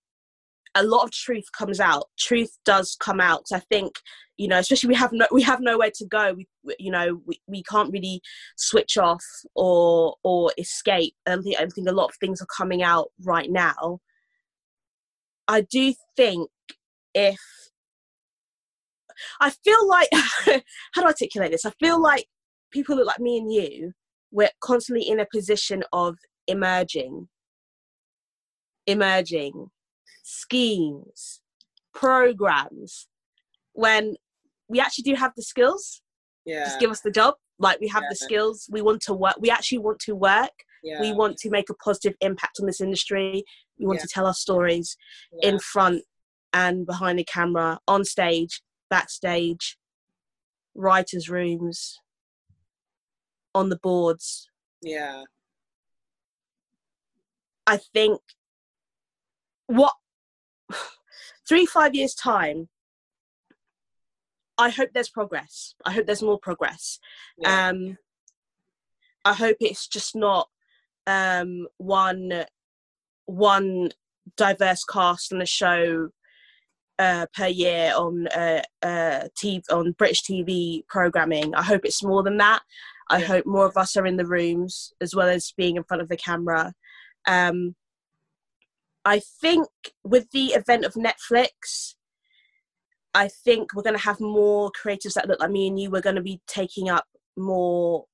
[0.76, 2.04] a lot of truth comes out.
[2.18, 3.46] Truth does come out.
[3.52, 3.92] I think
[4.36, 6.34] you know especially we have no we have nowhere to go.
[6.34, 6.46] We
[6.78, 8.20] you know we, we can't really
[8.56, 11.14] switch off or or escape.
[11.26, 14.00] I think, I think a lot of things are coming out right now.
[15.48, 16.48] I do think
[17.14, 17.38] if
[19.40, 22.26] i feel like how do i articulate this i feel like
[22.70, 23.92] people look like me and you
[24.30, 27.28] we're constantly in a position of emerging
[28.86, 29.70] emerging
[30.22, 31.40] schemes,
[31.94, 33.08] programs,
[33.72, 34.16] when
[34.68, 36.02] we actually do have the skills.
[36.44, 36.64] Yeah.
[36.64, 37.34] Just give us the job.
[37.58, 38.08] Like we have yeah.
[38.10, 38.66] the skills.
[38.70, 39.36] We want to work.
[39.40, 40.50] We actually want to work.
[40.82, 41.00] Yeah.
[41.00, 43.44] We want to make a positive impact on this industry.
[43.78, 44.02] We want yeah.
[44.02, 44.96] to tell our stories
[45.42, 46.02] in front
[46.52, 49.78] and behind the camera, on stage, backstage,
[50.74, 52.00] writers' rooms,
[53.54, 54.48] on the boards.
[54.82, 55.24] Yeah.
[57.66, 58.20] I think
[59.70, 59.94] what
[61.48, 62.68] three five years time
[64.58, 66.98] i hope there's progress i hope there's more progress
[67.38, 67.68] yeah.
[67.68, 67.96] um
[69.24, 70.48] i hope it's just not
[71.06, 72.44] um one
[73.26, 73.90] one
[74.36, 76.08] diverse cast on the show
[77.00, 81.54] uh, per year on uh, uh, TV, on British TV programming.
[81.54, 82.60] I hope it's more than that.
[83.08, 83.26] I yeah.
[83.26, 86.10] hope more of us are in the rooms as well as being in front of
[86.10, 86.74] the camera.
[87.26, 87.74] Um,
[89.04, 89.66] I think
[90.04, 91.94] with the event of Netflix,
[93.14, 95.90] I think we're going to have more creatives that look like me and you.
[95.90, 98.04] We're going to be taking up more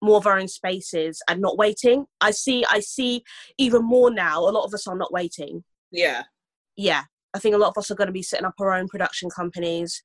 [0.00, 2.06] more of our own spaces and not waiting.
[2.20, 3.22] I see I see
[3.58, 4.40] even more now.
[4.40, 5.62] A lot of us are not waiting.
[5.92, 6.24] Yeah.
[6.76, 7.04] Yeah.
[7.34, 9.28] I think a lot of us are going to be setting up our own production
[9.30, 10.02] companies.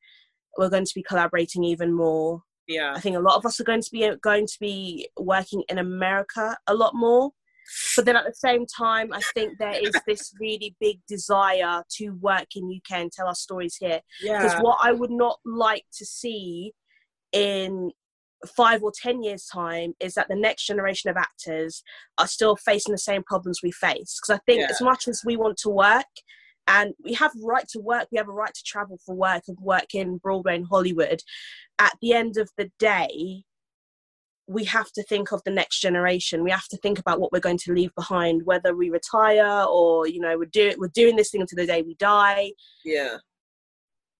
[0.58, 2.42] We're going to be collaborating even more.
[2.68, 2.94] Yeah.
[2.96, 5.78] I think a lot of us are going to be going to be working in
[5.78, 7.32] America a lot more
[7.96, 12.10] but then at the same time i think there is this really big desire to
[12.22, 14.62] work in uk and tell our stories here because yeah.
[14.62, 16.72] what i would not like to see
[17.32, 17.92] in
[18.58, 21.82] five or ten years time is that the next generation of actors
[22.18, 24.68] are still facing the same problems we face because i think yeah.
[24.70, 26.06] as much as we want to work
[26.68, 29.58] and we have right to work we have a right to travel for work and
[29.60, 31.22] work in broadway and hollywood
[31.80, 33.44] at the end of the day
[34.48, 36.44] we have to think of the next generation.
[36.44, 40.08] We have to think about what we're going to leave behind, whether we retire or
[40.08, 42.52] you know we're doing we're doing this thing until the day we die.
[42.84, 43.18] Yeah.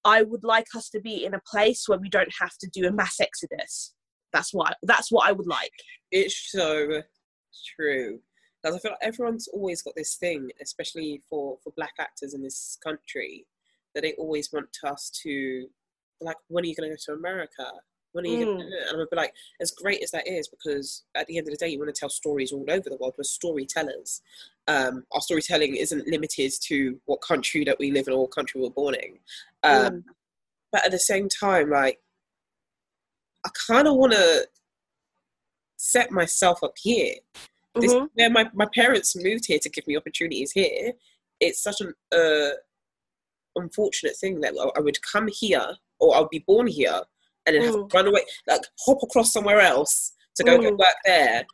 [0.06, 2.88] I would like us to be in a place where we don't have to do
[2.88, 3.94] a mass exodus.
[4.32, 5.72] That's what that's what I would like.
[6.12, 7.02] It's so
[7.76, 8.20] true.
[8.64, 12.42] Because I feel like everyone's always got this thing, especially for for black actors in
[12.42, 13.46] this country,
[13.94, 15.68] that they always want us to
[16.22, 17.66] like, when are you going to go to America?
[18.14, 18.58] When are you mm.
[18.58, 21.52] gonna, and I'd be like, as great as that is, because at the end of
[21.52, 23.16] the day, you want to tell stories all over the world.
[23.18, 24.22] We're storytellers.
[24.68, 28.62] Um, our storytelling isn't limited to what country that we live in or what country
[28.62, 29.20] we're born in.
[29.64, 30.04] Um, mm.
[30.72, 32.00] But at the same time, like,
[33.46, 34.48] I kind of want to
[35.78, 37.16] set myself up here.
[37.76, 38.06] This, mm-hmm.
[38.14, 40.94] where my, my parents moved here to give me opportunities here.
[41.40, 42.56] It's such an uh,
[43.56, 45.66] unfortunate thing that I would come here
[46.00, 47.02] or I'll be born here
[47.46, 47.66] and then mm.
[47.66, 50.62] have to run away, like hop across somewhere else to go mm.
[50.62, 51.46] get work there.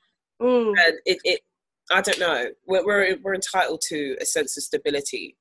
[0.42, 0.74] Mm.
[0.80, 1.42] And it, it,
[1.92, 2.46] I don't know.
[2.68, 5.38] We're, we're we're entitled to a sense of stability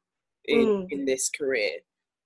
[0.46, 0.86] in mm.
[0.90, 1.72] in this career.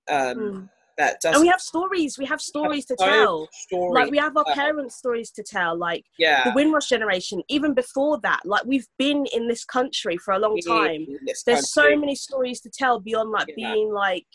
[0.09, 0.69] Um, mm.
[0.97, 1.35] That does.
[1.35, 2.17] And we have stories.
[2.17, 3.49] We have stories have to tell.
[3.71, 5.77] Like we have our parents' stories to tell.
[5.77, 6.43] Like yeah.
[6.43, 7.41] the Windrush generation.
[7.49, 11.05] Even before that, like we've been in this country for a long time.
[11.25, 11.63] There's country.
[11.63, 13.73] so many stories to tell beyond like yeah.
[13.73, 14.25] being like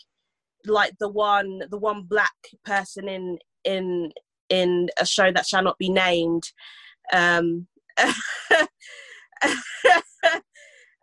[0.65, 4.11] like the one the one black person in in
[4.49, 6.43] in a show that shall not be named.
[7.13, 7.67] Um,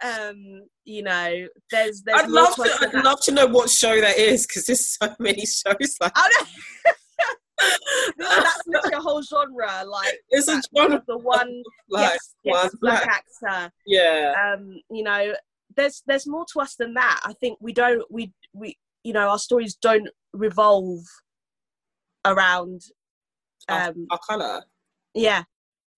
[0.02, 2.02] um, you know, there's.
[2.02, 2.78] there's I'd love to.
[2.80, 6.12] I'd love to know what show that is because there's so many shows like.
[8.18, 9.84] that's literally a whole genre.
[9.86, 11.02] Like it's a genre.
[11.06, 13.72] The one, black, yes, yes, black, black actor.
[13.86, 14.54] Yeah.
[14.54, 15.34] Um, you know,
[15.76, 17.20] there's there's more to us than that.
[17.24, 21.00] I think we don't we we you know our stories don't revolve
[22.24, 22.82] around
[23.68, 24.64] um, our, our colour.
[25.14, 25.44] Yeah,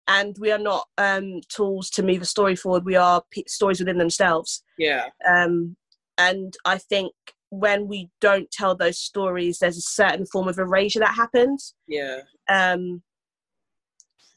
[0.08, 2.86] and we are not um, tools to move a story forward.
[2.86, 4.64] We are p- stories within themselves.
[4.78, 5.08] Yeah.
[5.28, 5.76] Um,
[6.18, 7.14] and I think
[7.50, 11.74] when we don't tell those stories, there's a certain form of erasure that happens.
[11.88, 12.22] Yeah.
[12.50, 13.04] Um,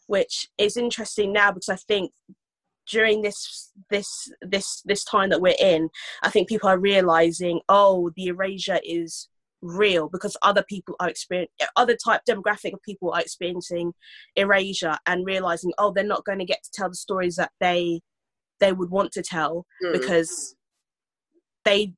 [0.06, 2.10] which is interesting now because I think
[2.88, 5.88] during this this this this time that we're in,
[6.22, 9.28] I think people are realizing, oh, the erasure is
[9.62, 13.92] real because other people are experiencing other type demographic of people are experiencing
[14.36, 18.00] erasure and realizing oh they're not going to get to tell the stories that they
[18.60, 19.92] they would want to tell mm.
[19.92, 20.54] because
[21.64, 21.92] they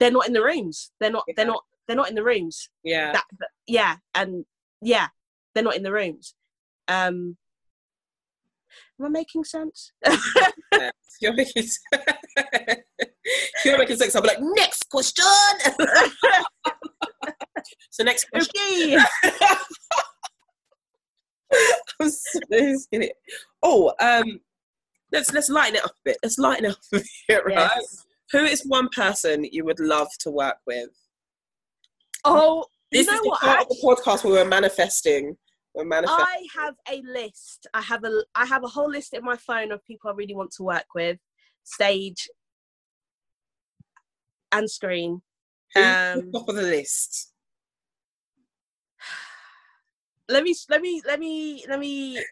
[0.00, 0.92] they're not in the rooms.
[1.00, 1.34] They're not yeah.
[1.36, 2.70] they're not they're not in the rooms.
[2.84, 3.12] Yeah.
[3.12, 4.44] That, that, yeah and
[4.80, 5.08] yeah
[5.54, 6.34] they're not in the rooms.
[6.86, 7.36] Um
[9.00, 9.92] am i making sense?
[11.20, 12.82] You're making sense
[13.64, 15.24] you're making sense i'll be like next question
[17.90, 18.98] so next question okay.
[22.00, 22.40] I'm so
[23.62, 24.40] oh um
[25.12, 28.04] let's let's lighten it up a bit let's lighten it up a bit right yes.
[28.32, 30.90] who is one person you would love to work with
[32.24, 33.40] oh this you know is the what?
[33.40, 35.36] part of the podcast where we're manifesting
[35.76, 37.66] I have a list.
[37.72, 40.34] I have a I have a whole list in my phone of people I really
[40.34, 41.18] want to work with,
[41.64, 42.28] stage
[44.52, 45.22] and screen.
[45.76, 47.32] um, top of the list?
[50.28, 52.22] Let me let me let me let me.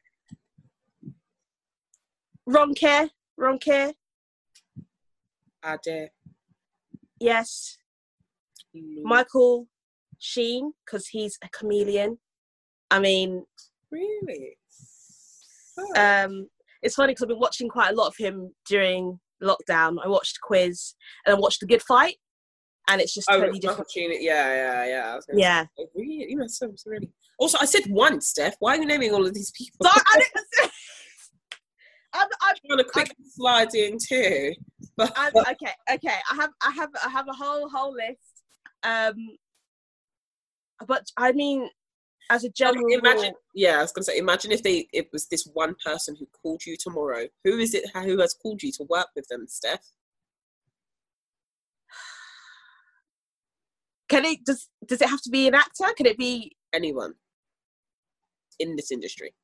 [2.49, 3.09] Ronke,
[3.41, 3.95] Ronke.
[5.65, 6.11] Ade.
[7.19, 7.79] Yes.
[9.03, 9.67] Michael
[10.19, 12.19] Sheen, because he's a chameleon.
[12.91, 13.45] I mean,
[13.91, 14.59] really.
[15.79, 16.25] Oh.
[16.25, 16.49] Um,
[16.83, 19.97] it's funny because I've been watching quite a lot of him during lockdown.
[20.03, 20.95] I watched Quiz
[21.25, 22.17] and I watched The Good Fight,
[22.89, 23.89] and it's just oh, totally different.
[23.95, 25.19] Yeah, yeah, yeah.
[25.33, 25.65] yeah.
[25.79, 27.11] Say, really, you so, so really.
[27.39, 28.57] Also, I said once, Steph.
[28.61, 29.77] Why are you naming all of these people?
[29.83, 30.73] So I didn't.
[32.15, 34.53] I'm, I'm trying to quick I'm, slide in too.
[34.97, 36.17] But, okay, okay.
[36.31, 38.43] I have, I have, I have a whole, whole list.
[38.83, 39.37] Um,
[40.87, 41.69] but I mean,
[42.31, 45.49] as a general imagine yeah i was gonna say imagine if they it was this
[45.53, 47.27] one person who called you tomorrow.
[47.45, 49.87] Who is it who has called you to work with them steph?
[54.09, 55.87] Can it does does it have to be an actor?
[55.97, 57.15] Can it be anyone
[58.59, 59.35] in this industry.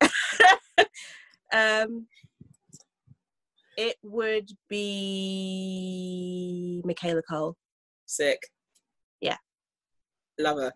[1.50, 2.06] Um
[3.78, 7.56] it would be Michaela Coel.
[8.04, 8.38] Sick.
[9.22, 9.38] Yeah.
[10.38, 10.72] Love her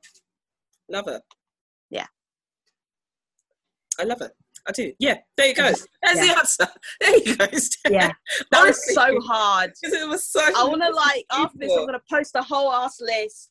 [0.89, 1.21] Love her.
[1.91, 2.07] Yeah.
[3.99, 4.33] I love her.
[4.67, 4.93] I do.
[4.99, 5.63] Yeah, there you go.
[5.63, 6.15] There's yeah.
[6.15, 6.67] the answer.
[7.01, 7.47] There you go.
[7.91, 8.13] Yeah,
[8.53, 9.73] that was so hard.
[9.83, 10.41] It was so.
[10.41, 13.51] I want to like after this, I'm gonna post a whole ass list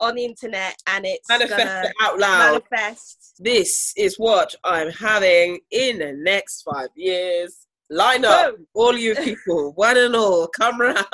[0.00, 2.62] on the internet, and it's manifest it out loud.
[2.70, 3.34] Manifest.
[3.38, 7.66] This is what I'm having in the next five years.
[7.90, 8.66] Line up, Boom.
[8.74, 11.04] all you people, one and all, come round,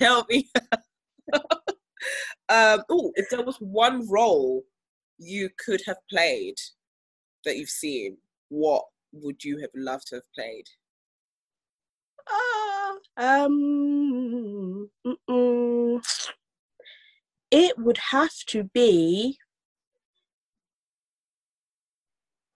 [0.00, 0.50] help me.
[2.48, 4.62] Um, oh, if there was one role
[5.18, 6.56] you could have played
[7.44, 8.16] that you've seen,
[8.48, 10.64] what would you have loved to have played?
[12.30, 16.00] Uh, um, mm-mm.
[17.50, 19.38] it would have to be.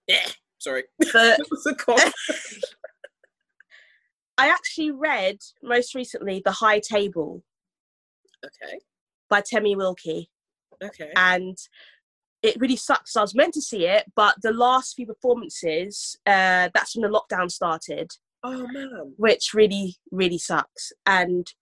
[0.06, 0.26] Yeah,
[0.58, 0.84] sorry.
[0.98, 2.24] The,
[4.38, 7.42] I actually read most recently The High Table.
[8.44, 8.78] Okay
[9.28, 10.26] by Temi Wilkey.
[10.82, 11.10] Okay.
[11.16, 11.56] And
[12.42, 13.16] it really sucks.
[13.16, 17.18] I was meant to see it, but the last few performances, uh, that's when the
[17.18, 18.12] lockdown started.
[18.44, 19.14] Oh man.
[19.16, 20.92] Which really, really sucks.
[21.06, 21.52] And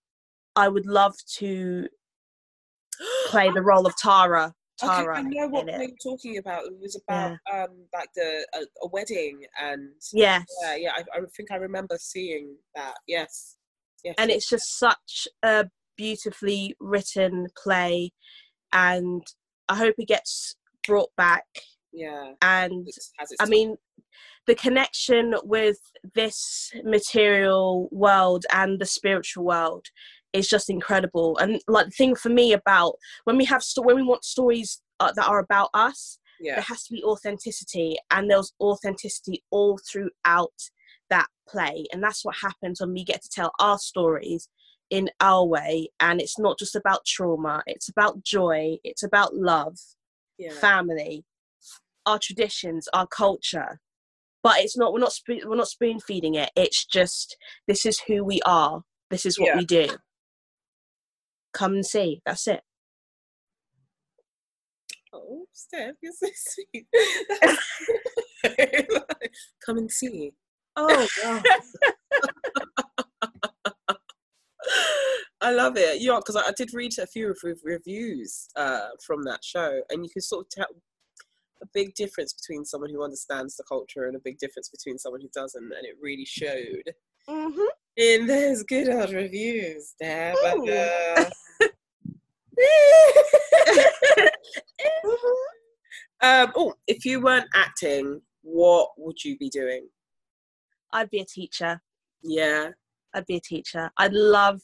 [0.55, 1.87] I would love to
[3.27, 4.53] play the role of Tara.
[4.77, 5.19] Tara.
[5.19, 6.65] Okay, I know what were talking about.
[6.65, 7.63] It was about yeah.
[7.63, 10.43] um like the a, a, wedding and yes.
[10.61, 10.91] yeah, yeah.
[10.97, 12.95] I, I think I remember seeing that.
[13.07, 13.55] Yes.
[14.03, 14.15] Yes.
[14.17, 15.65] And it's just such a
[15.97, 18.11] beautifully written play
[18.73, 19.23] and
[19.69, 20.55] I hope it gets
[20.85, 21.45] brought back.
[21.93, 22.33] Yeah.
[22.41, 23.77] And it's, it's I mean
[24.47, 25.77] the connection with
[26.13, 29.85] this material world and the spiritual world
[30.33, 31.37] is just incredible.
[31.37, 34.81] And like the thing for me about when we have sto- when we want stories
[34.99, 36.55] uh, that are about us, yeah.
[36.55, 40.53] there has to be authenticity, and there's authenticity all throughout
[41.09, 44.49] that play, and that's what happens when we get to tell our stories
[44.89, 49.77] in our way and it's not just about trauma it's about joy it's about love
[50.37, 50.51] yeah.
[50.51, 51.25] family
[52.05, 53.79] our traditions our culture.
[54.43, 55.13] But it's not we're not
[55.45, 57.35] we're not spoon feeding it it's just
[57.67, 59.57] this is who we are this is what yeah.
[59.57, 59.87] we do.
[61.53, 62.61] Come and see that's it.
[65.11, 66.87] Oh steph you're so sweet.
[69.65, 70.31] Come and see.
[70.77, 71.07] Oh
[75.41, 76.01] I love it.
[76.01, 80.09] Yeah, because I, I, did read a few reviews uh, from that show, and you
[80.09, 80.67] can sort of tell
[81.61, 85.21] a big difference between someone who understands the culture and a big difference between someone
[85.21, 86.93] who doesn't, and it really showed
[87.29, 87.61] mm-hmm.
[87.97, 90.33] in those good old reviews there.
[90.41, 91.25] But, uh...
[96.21, 99.87] um, oh, if you weren't acting, what would you be doing?
[100.93, 101.81] I'd be a teacher.
[102.21, 102.71] Yeah.
[103.15, 103.89] I'd be a teacher.
[103.97, 104.61] I'd love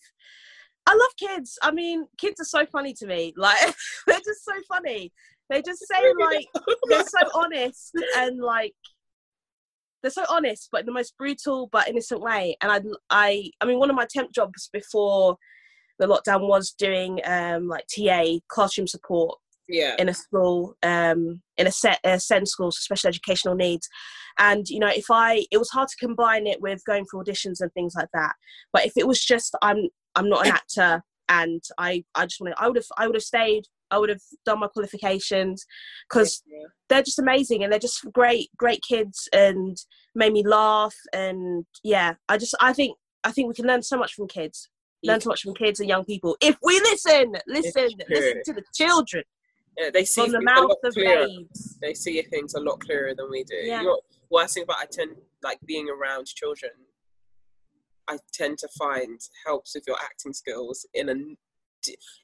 [0.88, 1.60] I love kids.
[1.62, 3.34] I mean, kids are so funny to me.
[3.38, 3.60] Like
[4.08, 5.12] they're just so funny.
[5.50, 6.46] They just say like
[6.88, 8.74] they're so honest and like
[10.02, 12.58] they're so honest, but in the most brutal but innocent way.
[12.62, 15.38] And I, I, I mean, one of my temp jobs before
[16.00, 19.38] the lockdown was doing um, like TA classroom support
[19.72, 19.96] yeah.
[19.98, 23.88] in a school, um, in a set a SEND school, special educational needs.
[24.40, 27.60] And you know, if I, it was hard to combine it with going for auditions
[27.60, 28.34] and things like that.
[28.74, 32.56] But if it was just, I'm, I'm not an actor, and I, I just wanted,
[32.58, 33.64] I would have, I would have stayed.
[33.90, 35.66] I would have done my qualifications
[36.10, 36.64] because yeah.
[36.88, 39.76] they're just amazing and they're just great, great kids and
[40.16, 40.96] made me laugh.
[41.12, 44.70] And yeah, I just, I think, I think we can learn so much from kids
[45.04, 48.64] learn so much from kids and young people if we listen listen listen to the
[48.74, 49.24] children
[49.78, 51.78] yeah, they see from the mouth of babes.
[51.82, 53.56] They see things a lot clearer than we do.
[53.56, 53.82] Yeah.
[53.82, 55.12] You know, worst thing about I tend
[55.44, 56.72] like being around children.
[58.08, 61.16] I tend to find helps with your acting skills in a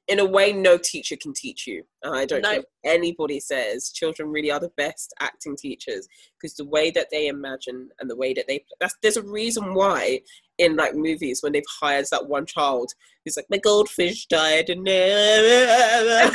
[0.07, 1.83] in a way no teacher can teach you.
[2.03, 2.63] I don't no.
[2.85, 6.07] anybody says children really are the best acting teachers
[6.39, 9.73] because the way that they imagine and the way that they that's there's a reason
[9.73, 10.21] why
[10.57, 12.91] in like movies when they've hired that one child
[13.25, 16.31] who's like my goldfish died and they're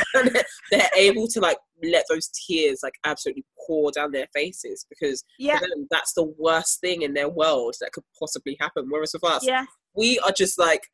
[0.95, 5.59] able to like let those tears like absolutely pour down their faces because yeah
[5.89, 9.65] that's the worst thing in their world that could possibly happen whereas with us yeah
[9.95, 10.89] we are just like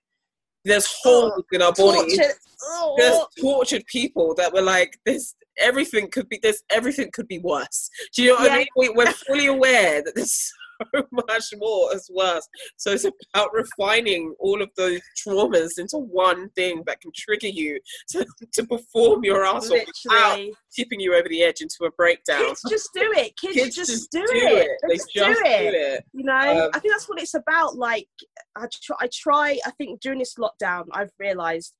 [0.65, 2.19] there's holes in our bodies.
[2.61, 2.95] Oh.
[2.97, 7.89] there's tortured people that were like this everything could be this everything could be worse
[8.13, 8.53] do you know what yeah.
[8.53, 10.51] i mean we, we're fully aware that there's
[11.11, 12.47] much more as worse.
[12.77, 17.79] So it's about refining all of those traumas into one thing that can trigger you
[18.09, 20.39] to, to perform your ass off without
[20.75, 22.45] tipping you over the edge into a breakdown.
[22.45, 23.35] Kids just do it.
[23.37, 24.67] Kids, Kids just, just, do, do it.
[24.67, 24.79] it.
[24.87, 25.71] They, just, just, do, it.
[25.71, 26.05] do it.
[26.13, 27.75] You know, um, I think that's what it's about.
[27.75, 28.07] Like,
[28.55, 31.73] I try, I try, I think during this lockdown, I've realized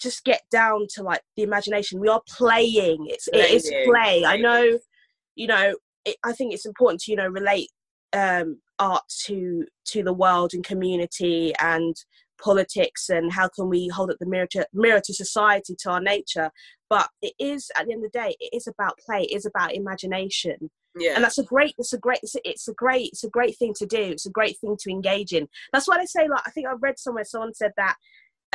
[0.00, 2.00] just get down to like the imagination.
[2.00, 3.06] We are playing.
[3.08, 3.84] It's playing, it is play.
[3.86, 4.24] Playing.
[4.24, 4.78] I know,
[5.36, 5.74] you know,
[6.04, 7.70] it, I think it's important to you know relate
[8.12, 11.94] um, art to to the world and community and
[12.42, 16.00] politics and how can we hold up the mirror to mirror to society to our
[16.00, 16.50] nature.
[16.90, 19.46] But it is at the end of the day it is about play it is
[19.46, 20.70] about imagination.
[20.94, 21.14] Yeah.
[21.14, 23.56] and that's a great it's a great it's a, it's a great it's a great
[23.56, 24.02] thing to do.
[24.02, 25.48] It's a great thing to engage in.
[25.72, 27.96] That's why they say like i think i read somewhere someone said that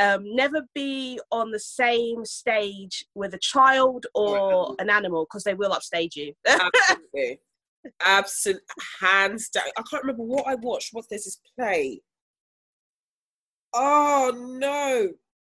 [0.00, 5.54] um, never be on the same stage with a child or an animal because they
[5.54, 6.34] will upstage you.
[6.46, 7.40] Absolutely
[8.00, 8.62] Absolute
[9.00, 9.64] hands down.
[9.76, 10.90] I can't remember what I watched.
[10.92, 12.02] What there's this play?
[13.74, 15.10] Oh no!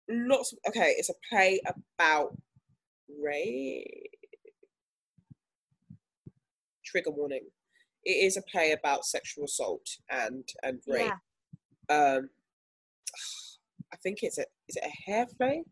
[0.08, 0.52] Lots.
[0.52, 2.36] Of, okay, it's a play about
[3.20, 3.86] rape.
[6.84, 7.46] Trigger warning.
[8.04, 11.12] It is a play about sexual assault and and rape.
[11.90, 12.14] Yeah.
[12.16, 12.30] Um,
[13.92, 15.64] I think it's a is it a hair play?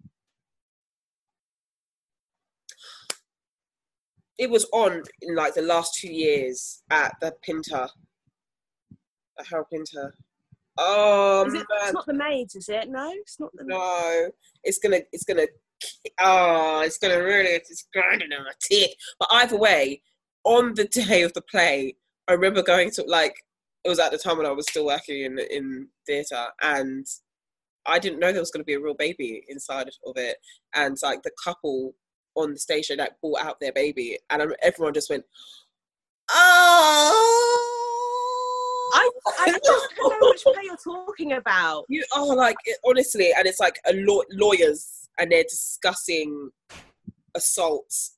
[4.38, 7.88] It was on in like the last two years at the Pinter,
[9.38, 10.14] at Harold Pinter.
[10.78, 11.64] Oh it, man.
[11.70, 12.88] it's not the maids, is it?
[12.88, 13.64] No, it's not the.
[13.64, 14.28] No,
[14.62, 15.46] it's gonna, it's gonna,
[16.20, 18.94] oh, it's gonna really, it's grinding on my teeth.
[19.18, 20.02] But either way,
[20.44, 21.96] on the day of the play,
[22.28, 23.36] I remember going to like
[23.84, 27.06] it was at the time when I was still working in in theatre, and
[27.86, 30.36] I didn't know there was going to be a real baby inside of it,
[30.74, 31.94] and like the couple
[32.36, 35.24] on the station that brought out their baby, and everyone just went,
[36.30, 37.72] "Oh."
[38.94, 39.10] I,
[39.40, 41.84] I don't know which play you're talking about.
[41.88, 46.50] You are like honestly, and it's like a law- lawyers, and they're discussing
[47.34, 48.16] assaults.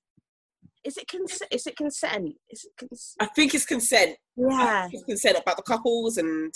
[0.84, 1.52] Is it consent?
[1.52, 2.34] Is it consent?
[2.50, 4.16] Is it cons- I think it's consent.
[4.36, 6.52] Yeah, it's consent about the couples and.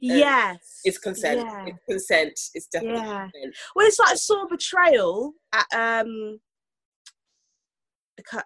[0.00, 1.40] yes, it's consent.
[1.40, 1.66] Yeah.
[1.66, 2.40] It's consent.
[2.54, 3.28] It's definitely yeah.
[3.32, 3.56] Consent.
[3.74, 6.38] Well, it's like I saw betrayal at um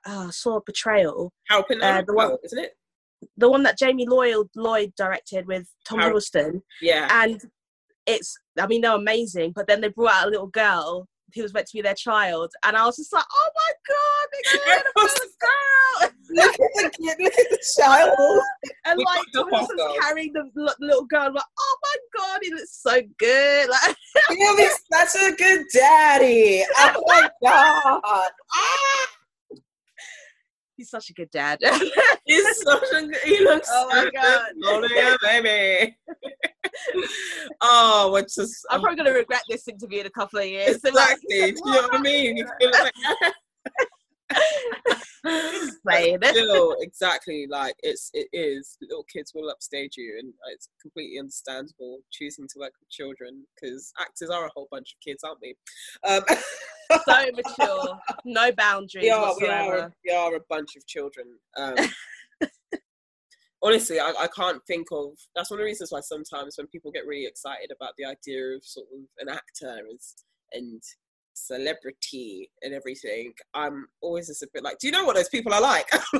[0.07, 1.33] oh, saw Betrayal.
[1.49, 2.73] Helping uh, the one, isn't it?
[3.37, 6.63] The one that Jamie Lloyd Lloyd directed with Tom Hiddleston.
[6.81, 7.09] Yeah.
[7.11, 7.41] And
[8.07, 11.53] it's, I mean, they're amazing, but then they brought out a little girl who was
[11.53, 14.85] meant to be their child, and I was just like, oh my god,
[15.41, 16.11] girl.
[16.31, 18.43] look, at the, kid, look at the child.
[18.87, 20.51] and we like Thomas was carrying the
[20.81, 21.23] little girl.
[21.23, 23.69] I'm like, oh my god, he looks so good.
[23.79, 23.97] Like,
[24.39, 26.65] he'll be such a good daddy.
[26.79, 28.01] Oh my god.
[28.55, 29.07] Ah!
[30.79, 31.59] He's such a good dad.
[32.25, 35.97] He's such a good, he looks oh my god, good, baby.
[37.61, 40.77] oh, which is I'm probably gonna regret this interview in a couple of years.
[40.77, 41.37] Exactly.
[41.37, 42.47] you know what I mean?
[46.31, 47.47] Still, exactly.
[47.49, 48.77] Like it's it is.
[48.81, 53.93] Little kids will upstage you, and it's completely understandable choosing to work with children because
[54.01, 55.55] actors are a whole bunch of kids, aren't we?
[56.07, 56.23] Um,
[56.91, 59.03] so mature, no boundaries.
[59.03, 61.27] We are, we are, we are a bunch of children.
[61.57, 61.75] Um,
[63.63, 65.13] honestly, I, I can't think of.
[65.35, 68.57] That's one of the reasons why sometimes when people get really excited about the idea
[68.57, 70.15] of sort of an actor is
[70.53, 70.83] and
[71.47, 75.53] celebrity and everything, I'm always just a bit like, do you know what those people
[75.53, 75.87] are like?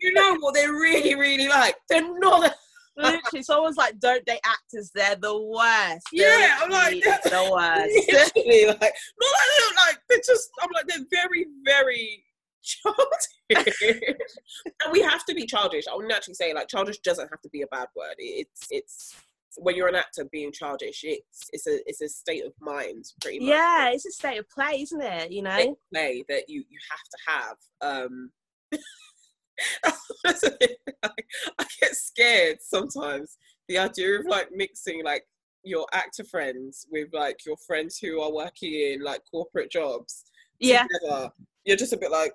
[0.00, 1.76] you know what they're really, really like?
[1.88, 2.54] They're not.
[2.96, 4.90] Literally, someone's like, "Don't date actors?
[4.92, 8.34] They're the worst." They're yeah, I'm like the worst.
[8.36, 10.50] Literally, like, not like they look like they're just.
[10.60, 12.24] I'm like they're very, very
[12.62, 13.38] childish,
[14.84, 15.84] and we have to be childish.
[15.86, 18.16] I would naturally say like childish doesn't have to be a bad word.
[18.18, 19.14] It's it's
[19.58, 23.40] when you're an actor being childish, it's it's a it's a state of mind, pretty
[23.40, 23.48] much.
[23.48, 25.32] Yeah, it's a state of play, isn't it?
[25.32, 27.56] You know, play that you you have to have.
[28.02, 28.30] Um,
[31.58, 33.36] I get scared sometimes.
[33.68, 35.24] The idea of like mixing like
[35.64, 40.24] your actor friends with like your friends who are working in like corporate jobs.
[40.60, 41.30] Yeah, together,
[41.64, 42.32] you're just a bit like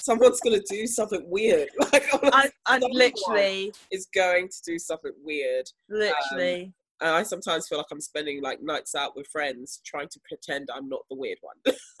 [0.00, 1.68] someone's gonna do something weird.
[1.92, 5.66] Like, I, I literally is going to do something weird.
[5.88, 6.64] Literally.
[6.64, 10.20] Um, and I sometimes feel like I'm spending like nights out with friends trying to
[10.28, 11.76] pretend I'm not the weird one.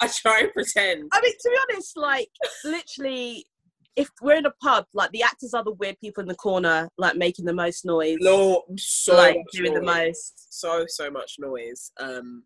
[0.00, 1.10] I try and pretend.
[1.12, 2.30] I mean, to be honest, like
[2.64, 3.46] literally,
[3.94, 6.88] if we're in a pub, like the actors are the weird people in the corner,
[6.96, 8.16] like making the most noise.
[8.20, 9.80] No, so like doing noise.
[9.80, 10.60] the most.
[10.60, 11.92] So so much noise.
[12.00, 12.44] Um,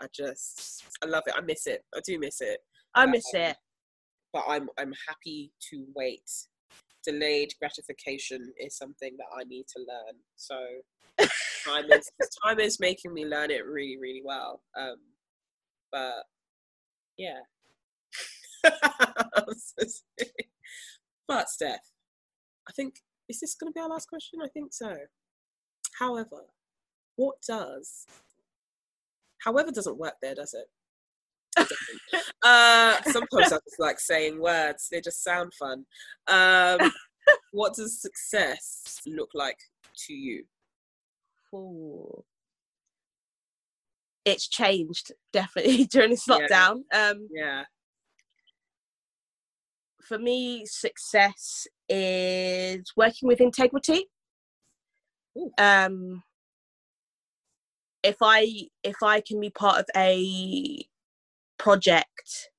[0.00, 1.34] I just I love it.
[1.36, 1.84] I miss it.
[1.94, 2.58] I do miss it.
[2.94, 3.56] I miss um, it
[4.34, 6.28] but I'm I'm happy to wait.
[7.06, 10.16] Delayed gratification is something that I need to learn.
[10.36, 10.56] So
[11.64, 12.10] time is
[12.44, 14.60] time is making me learn it really really well.
[14.78, 14.96] Um,
[15.90, 16.24] but
[17.16, 17.38] yeah.
[21.28, 21.78] but Steph,
[22.68, 22.96] I think
[23.28, 24.40] is this going to be our last question?
[24.42, 24.96] I think so.
[25.98, 26.48] However,
[27.16, 28.06] what does
[29.38, 30.66] however doesn't work there, does it?
[32.42, 35.84] Uh, sometimes I just like saying words; they just sound fun.
[36.26, 36.92] Um,
[37.52, 39.58] what does success look like
[40.06, 40.44] to you?
[41.54, 42.24] Ooh.
[44.24, 46.82] It's changed definitely during this lockdown.
[46.92, 47.10] Yeah.
[47.10, 47.64] Um, yeah.
[50.02, 54.06] For me, success is working with integrity.
[55.38, 55.50] Ooh.
[55.58, 56.22] Um,
[58.02, 60.86] if I if I can be part of a
[61.58, 62.50] project,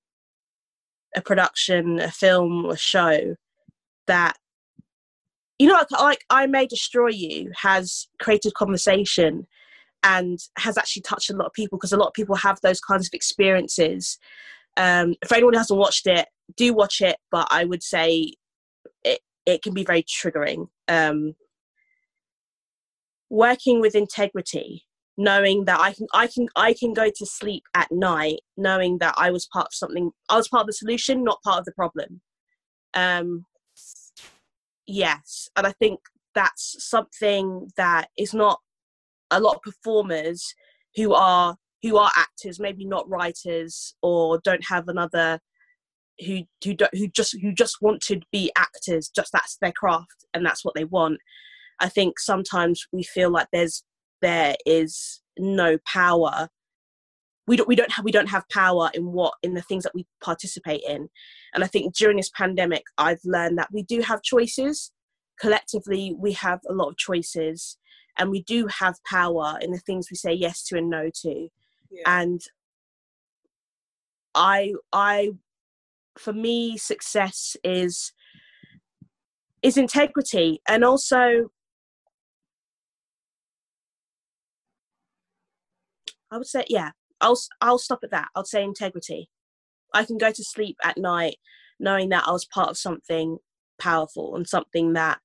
[1.16, 3.36] a production, a film, a show
[4.08, 4.38] that
[5.58, 9.48] you know, like, I May Destroy You has created conversation
[10.04, 12.82] and has actually touched a lot of people because a lot of people have those
[12.82, 14.20] kinds of experiences.
[14.78, 16.28] Um, for anyone who hasn't watched it,
[16.58, 18.34] do watch it, but I would say
[19.04, 20.68] it, it can be very triggering.
[20.88, 21.36] Um,
[23.30, 24.84] working with integrity
[25.18, 29.16] knowing that I can I can I can go to sleep at night knowing that
[29.18, 31.72] I was part of something I was part of the solution not part of the
[31.72, 32.22] problem.
[32.94, 33.46] Um
[34.88, 36.00] yes and I think
[36.34, 38.60] that's something that is not
[39.32, 40.54] a lot of performers
[40.96, 45.40] who are who are actors maybe not writers or don't have another
[46.26, 50.26] who who don't, who just who just want to be actors just that's their craft
[50.34, 51.20] and that's what they want.
[51.80, 53.84] I think sometimes we feel like there's
[54.22, 56.50] there is no power.
[57.48, 59.94] We don't we don't have we don't have power in what in the things that
[59.94, 61.10] we participate in.
[61.54, 64.92] And i think during this pandemic i've learned that we do have choices.
[65.40, 67.78] Collectively we have a lot of choices
[68.18, 71.48] and we do have power in the things we say yes to and no to.
[71.92, 72.22] Yeah.
[72.22, 72.42] and
[74.34, 75.32] i i
[76.18, 78.12] for me success is
[79.66, 80.62] is integrity.
[80.68, 81.50] And also
[86.36, 88.28] I would say, yeah, I'll I'll stop at that.
[88.36, 89.30] I'll say integrity.
[89.94, 91.38] I can go to sleep at night
[91.80, 93.38] knowing that I was part of something
[93.80, 95.20] powerful and something that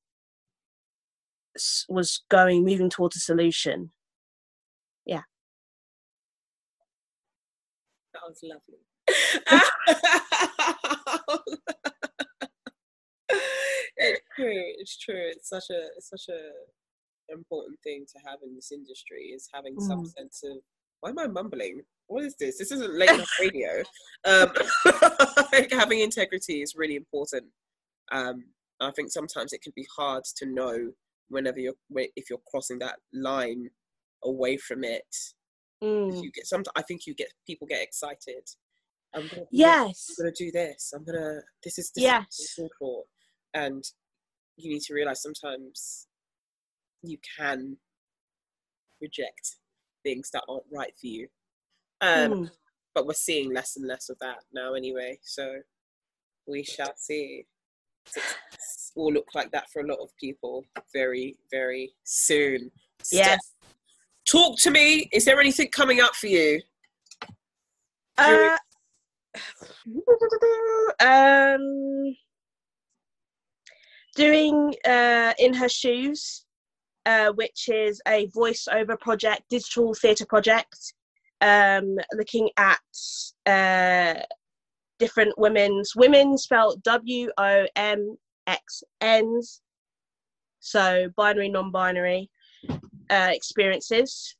[1.89, 3.91] was going moving towards a solution.
[5.05, 5.23] Yeah.
[8.15, 8.85] That was lovely.
[13.97, 14.63] it's true.
[14.79, 15.31] It's true.
[15.33, 19.75] It's such a it's such a important thing to have in this industry is having
[19.75, 19.83] mm.
[19.83, 20.59] some sense of
[21.01, 21.83] why am I mumbling?
[22.07, 22.59] What is this?
[22.59, 23.83] This isn't late night radio.
[24.27, 24.53] Um,
[25.51, 27.45] like having integrity is really important.
[28.13, 28.45] Um,
[28.79, 30.91] I think sometimes it can be hard to know
[31.31, 31.73] whenever you're
[32.17, 33.71] if you're crossing that line
[34.23, 35.07] away from it.
[35.83, 36.23] Mm.
[36.23, 36.65] You get some.
[36.77, 38.47] I think you get people get excited.
[39.15, 40.07] I'm gonna yes.
[40.11, 40.93] I'm gonna do this.
[40.95, 41.41] I'm gonna.
[41.65, 42.27] This is this yes.
[42.31, 43.05] Is for,
[43.55, 43.83] and
[44.59, 46.09] you need to realize sometimes
[47.03, 47.79] you can
[49.01, 49.57] reject
[50.03, 51.29] things that aren't right for you.
[52.01, 52.51] Um, mm.
[52.95, 55.19] But we're seeing less and less of that now, anyway.
[55.23, 55.61] So
[56.47, 57.47] we shall see.
[58.17, 58.23] It
[58.97, 62.71] will look like that for a lot of people very, very soon.
[63.13, 63.39] Yes.
[64.29, 65.09] Talk to me.
[65.13, 66.61] Is there anything coming up for you?
[68.19, 68.57] Uh,
[71.01, 72.17] um,
[74.17, 76.45] doing uh, in her shoes
[77.11, 80.95] uh, which is a voiceover project, digital theatre project,
[81.41, 82.79] um, looking at
[83.47, 84.15] uh,
[85.01, 89.61] different women's women spelled W O M X N's,
[90.61, 92.31] so binary, non-binary
[93.11, 94.37] uh, experiences.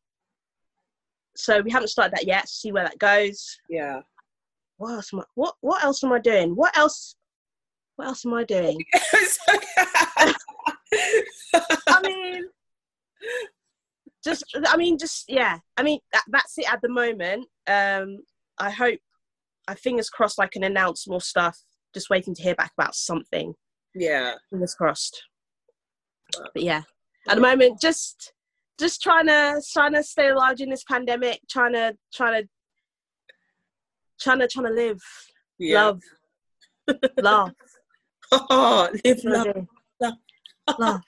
[1.37, 2.49] So we haven't started that yet.
[2.49, 3.59] See where that goes.
[3.69, 4.01] Yeah.
[4.77, 6.55] What else am I, what What else am I doing?
[6.55, 7.17] What else?
[7.97, 8.79] What else am I doing?
[11.89, 12.45] I mean,
[14.25, 15.59] just I mean, just yeah.
[15.77, 17.47] I mean, that, that's it at the moment.
[17.67, 18.19] Um,
[18.59, 18.99] I hope,
[19.69, 21.59] I fingers crossed, I can announce more stuff.
[21.95, 23.55] Just waiting to hear back about something.
[23.95, 25.23] Yeah, fingers crossed.
[26.55, 26.83] But yeah,
[27.29, 28.33] at the moment, just
[28.79, 31.41] just trying to trying to stay alive in this pandemic.
[31.51, 32.49] Trying to trying to
[34.21, 35.01] trying to trying to live,
[35.59, 35.83] yeah.
[35.83, 36.01] love,
[37.21, 37.51] love.
[38.33, 39.67] Oh, live, love,
[40.01, 40.15] love.
[40.79, 41.01] love.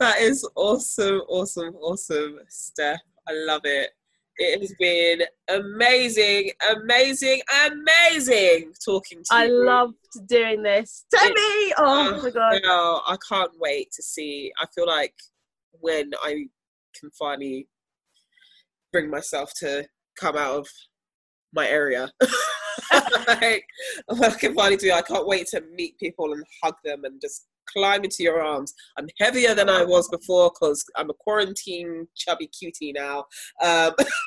[0.00, 3.00] That is awesome, awesome, awesome, Steph.
[3.28, 3.90] I love it.
[4.36, 9.62] It has been amazing, amazing, amazing talking to I you.
[9.62, 11.04] I loved doing this.
[11.12, 11.34] Tell me!
[11.36, 12.60] Oh, ah, oh my god.
[12.62, 14.50] No, I can't wait to see.
[14.58, 15.14] I feel like
[15.72, 16.46] when I
[16.98, 17.68] can finally
[18.92, 19.86] bring myself to
[20.18, 20.68] come out of
[21.52, 22.10] my area.
[23.28, 23.64] like,
[24.08, 24.92] I can finally do.
[24.92, 28.74] I can't wait to meet people and hug them and just climb into your arms.
[28.98, 33.24] I'm heavier than I was before because I'm a quarantine chubby cutie now.
[33.62, 33.92] Um,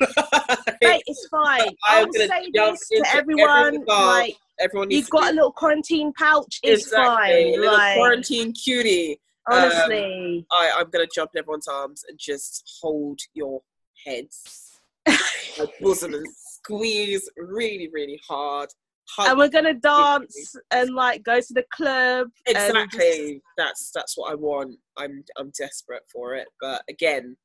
[0.80, 1.60] hey, it's fine.
[2.12, 3.84] Say this to everyone.
[3.86, 6.60] Like, everyone you've got a little quarantine pouch.
[6.62, 7.06] It's exactly.
[7.06, 7.32] fine.
[7.32, 9.20] A little like, quarantine cutie.
[9.50, 13.60] Honestly, um, I, I'm gonna jump in everyone's arms and just hold your
[14.06, 16.26] heads, my bosom, and
[16.64, 18.68] squeeze really, really hard
[19.18, 22.28] and we're gonna dance and like go to the club.
[22.46, 23.34] Exactly.
[23.34, 23.42] Just...
[23.56, 24.76] That's that's what I want.
[24.96, 26.48] I'm I'm desperate for it.
[26.60, 27.36] But again,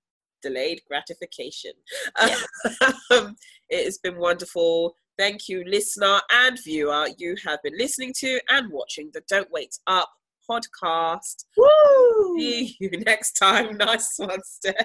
[0.42, 1.72] delayed gratification.
[2.20, 2.46] Yes.
[3.12, 3.36] um,
[3.70, 4.96] it has been wonderful.
[5.18, 7.08] Thank you, listener and viewer.
[7.18, 10.10] You have been listening to and watching the Don't Wait Up
[10.50, 11.46] podcast.
[11.58, 12.40] Woo!
[12.40, 13.78] See you next time.
[13.78, 14.76] Nice one, Steph.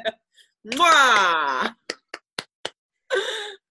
[0.66, 1.74] Mwah!